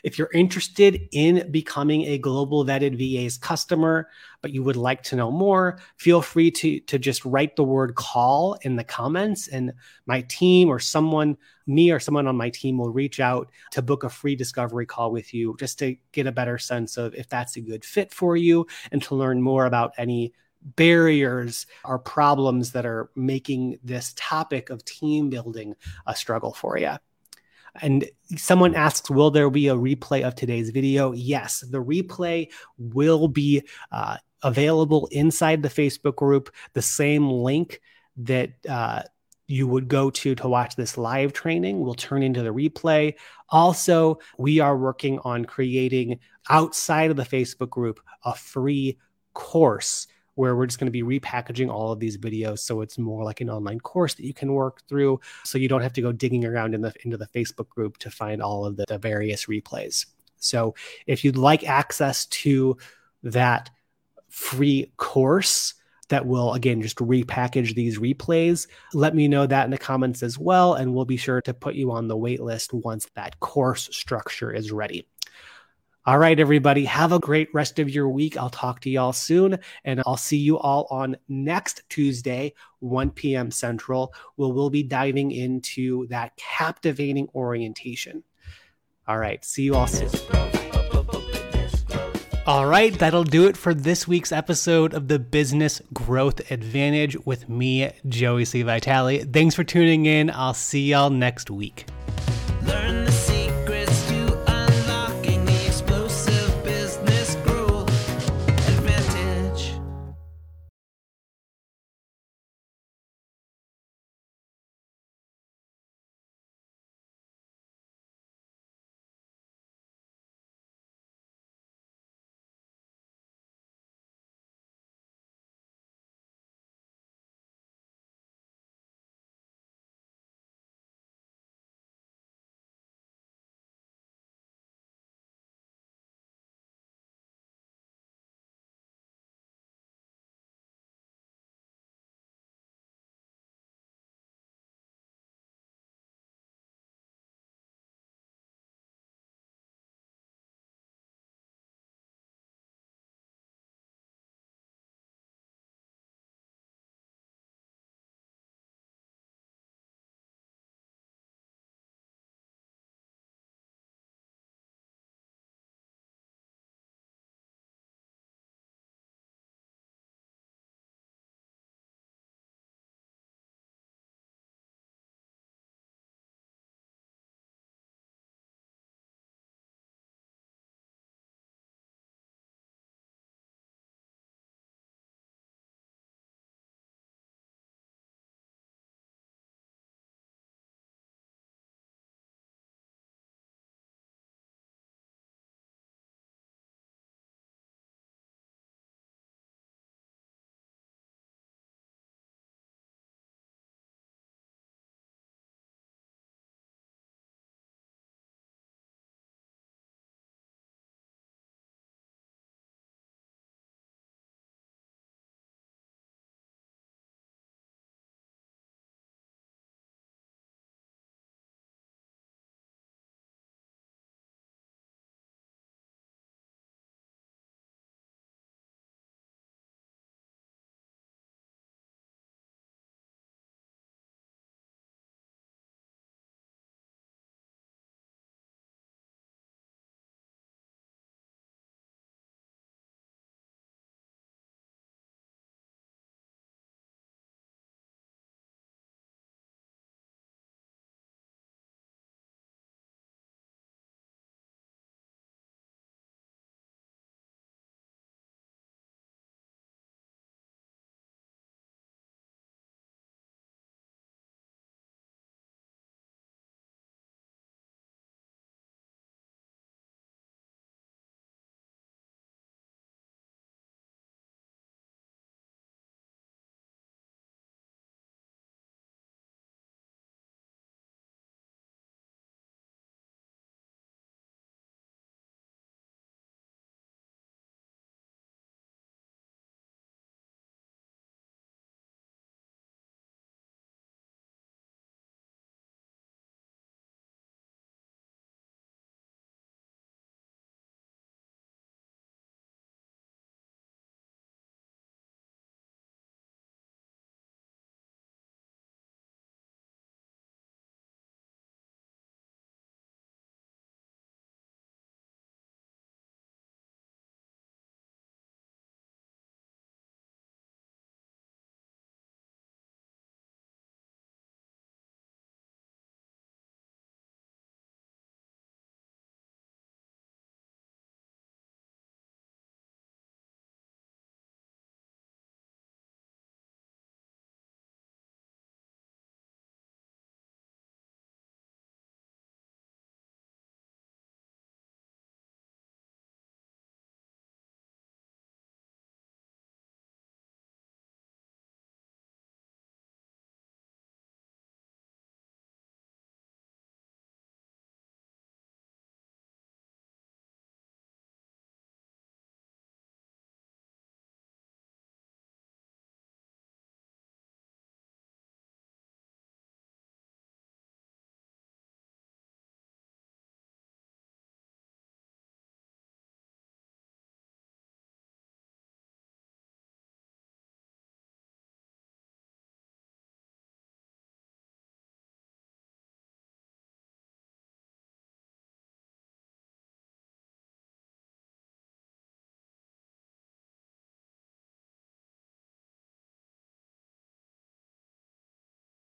If 0.03 0.19
you're 0.19 0.31
interested 0.33 1.09
in 1.13 1.51
becoming 1.51 2.03
a 2.03 2.19
Global 2.19 2.65
Vetted 2.65 2.99
VA's 2.99 3.39
customer, 3.39 4.09
but 4.43 4.53
you 4.53 4.63
would 4.63 4.77
like 4.77 5.03
to 5.05 5.17
know 5.17 5.31
more, 5.31 5.79
feel 5.97 6.23
free 6.23 6.51
to, 6.53 6.81
to 6.81 6.99
just 6.99 7.25
write 7.25 7.57
the 7.57 7.65
word 7.65 7.95
call 7.95 8.57
in 8.63 8.77
the 8.77 8.85
comments, 8.85 9.49
and 9.49 9.73
my 10.07 10.23
team 10.23 10.69
or 10.69 10.79
someone, 10.79 11.37
me 11.67 11.91
or 11.91 12.01
someone 12.01 12.27
on 12.27 12.37
my 12.37 12.51
team, 12.51 12.79
will 12.79 12.91
reach 12.91 13.21
out 13.21 13.51
to 13.71 13.83
book 13.83 14.05
a 14.05 14.09
free 14.09 14.37
discovery 14.37 14.87
call 14.87 15.11
with 15.11 15.33
you 15.33 15.57
just 15.59 15.79
to 15.79 15.97
get 16.13 16.27
a 16.27 16.33
better 16.33 16.59
sense 16.59 16.97
of 16.97 17.15
if 17.15 17.29
that's 17.29 17.57
a 17.57 17.61
good 17.61 17.85
fit 17.85 18.13
for 18.13 18.37
you 18.37 18.67
and 18.93 19.03
to 19.03 19.15
learn 19.15 19.41
more 19.41 19.67
about 19.67 19.93
any 19.99 20.33
barriers 20.65 21.67
or 21.85 21.99
problems 21.99 22.73
that 22.73 22.87
are 22.87 23.11
making 23.15 23.79
this 23.85 24.15
topic 24.17 24.71
of 24.71 24.85
team 24.85 25.29
building 25.29 25.75
a 26.07 26.17
struggle 26.17 26.53
for 26.53 26.79
you. 26.79 26.93
And 27.83 28.09
someone 28.37 28.75
asks, 28.75 29.11
will 29.11 29.31
there 29.31 29.51
be 29.51 29.69
a 29.69 29.77
replay 29.77 30.23
of 30.23 30.35
today's 30.35 30.71
video? 30.71 31.13
Yes, 31.13 31.61
the 31.61 31.83
replay 31.83 32.51
will 32.79 33.29
be 33.29 33.63
uh, 33.91 34.19
available 34.43 35.09
inside 35.11 35.63
the 35.63 35.69
Facebook 35.69 36.17
group. 36.17 36.51
The 36.75 36.83
same 36.83 37.29
link 37.29 37.81
that 38.19 38.53
uh, 38.69 39.03
you 39.47 39.67
would 39.67 39.89
go 39.89 40.11
to 40.11 40.35
to 40.35 40.49
watch 40.49 40.77
this 40.77 40.97
live 40.97 41.33
training 41.33 41.81
will 41.81 41.95
turn 41.95 42.23
into 42.23 42.43
the 42.43 42.53
replay. 42.53 43.15
Also, 43.51 44.19
we 44.39 44.61
are 44.61 44.77
working 44.77 45.19
on 45.21 45.45
creating 45.45 46.21
outside 46.49 47.11
of 47.11 47.17
the 47.17 47.25
Facebook 47.25 47.71
group 47.71 48.01
a 48.25 48.35
free 48.35 48.99
course 49.33 50.07
where 50.35 50.57
we're 50.57 50.67
just 50.67 50.79
going 50.79 50.93
to 50.93 51.05
be 51.05 51.21
repackaging 51.21 51.71
all 51.71 51.93
of 51.93 52.01
these 52.01 52.17
videos 52.17 52.59
so 52.61 52.81
it's 52.81 52.99
more 52.99 53.25
like 53.25 53.41
an 53.41 53.51
online 53.51 53.81
course 53.81 54.15
that 54.15 54.25
you 54.25 54.35
can 54.35 54.53
work 54.53 54.83
through 54.89 55.21
so 55.45 55.59
you 55.59 55.69
don't 55.69 55.83
have 55.83 55.93
to 55.93 56.03
go 56.03 56.13
digging 56.13 56.45
around 56.45 56.75
in 56.75 56.81
the 56.81 56.93
into 57.05 57.17
the 57.17 57.27
Facebook 57.29 57.69
group 57.69 57.99
to 57.99 58.11
find 58.11 58.43
all 58.43 58.65
of 58.65 58.77
the, 58.77 58.85
the 58.89 58.99
various 58.99 59.47
replays. 59.47 60.07
So 60.37 60.75
if 61.07 61.25
you'd 61.25 61.39
like 61.39 61.65
access 61.65 62.27
to 62.27 62.77
that 63.23 63.71
free 64.29 64.93
course 64.97 65.75
that 66.11 66.27
will 66.27 66.53
again 66.53 66.83
just 66.83 66.99
repackage 66.99 67.75
these 67.75 67.99
replays, 67.99 68.67
let 68.93 69.15
me 69.15 69.27
know 69.27 69.47
that 69.47 69.65
in 69.65 69.71
the 69.71 69.79
comments 69.79 70.23
as 70.23 70.39
well 70.39 70.75
and 70.75 70.95
we'll 70.95 71.07
be 71.07 71.17
sure 71.17 71.41
to 71.43 71.55
put 71.55 71.75
you 71.75 71.91
on 71.91 72.09
the 72.09 72.17
wait 72.17 72.41
list 72.41 72.73
once 72.75 73.09
that 73.15 73.41
course 73.41 73.89
structure 73.93 74.53
is 74.53 74.71
ready. 74.71 75.07
All 76.07 76.19
right, 76.19 76.39
everybody, 76.39 76.85
have 76.85 77.13
a 77.13 77.19
great 77.19 77.49
rest 77.55 77.79
of 77.79 77.89
your 77.89 78.11
week. 78.11 78.37
I'll 78.37 78.51
talk 78.51 78.81
to 78.81 78.91
y'all 78.91 79.15
soon, 79.15 79.59
and 79.87 80.03
I'll 80.07 80.19
see 80.19 80.37
you 80.37 80.59
all 80.59 80.87
on 80.91 81.17
next 81.29 81.83
Tuesday, 81.89 82.53
1 82.81 83.11
p.m. 83.13 83.51
Central, 83.51 84.13
where 84.37 84.51
we'll 84.51 84.69
be 84.69 84.83
diving 84.83 85.31
into 85.31 86.07
that 86.09 86.37
captivating 86.37 87.29
orientation. 87.35 88.23
All 89.09 89.17
right. 89.17 89.43
See 89.43 89.63
you 89.63 89.77
all 89.77 89.87
soon. 89.87 90.11
All 92.47 92.67
right, 92.67 92.93
that'll 92.99 93.25
do 93.25 93.47
it 93.47 93.57
for 93.57 93.73
this 93.73 94.07
week's 94.07 94.31
episode 94.31 94.93
of 94.93 95.09
the 95.09 95.19
Business 95.19 95.81
Growth 95.95 96.51
Advantage 96.51 97.17
with 97.25 97.49
me, 97.49 97.91
Joey 98.07 98.45
C. 98.45 98.61
Vitale. 98.61 99.25
Thanks 99.25 99.55
for 99.55 99.65
tuning 99.65 100.05
in. 100.05 100.29
I'll 100.29 100.53
see 100.53 100.91
y'all 100.91 101.09
next 101.09 101.51
week. 101.51 101.87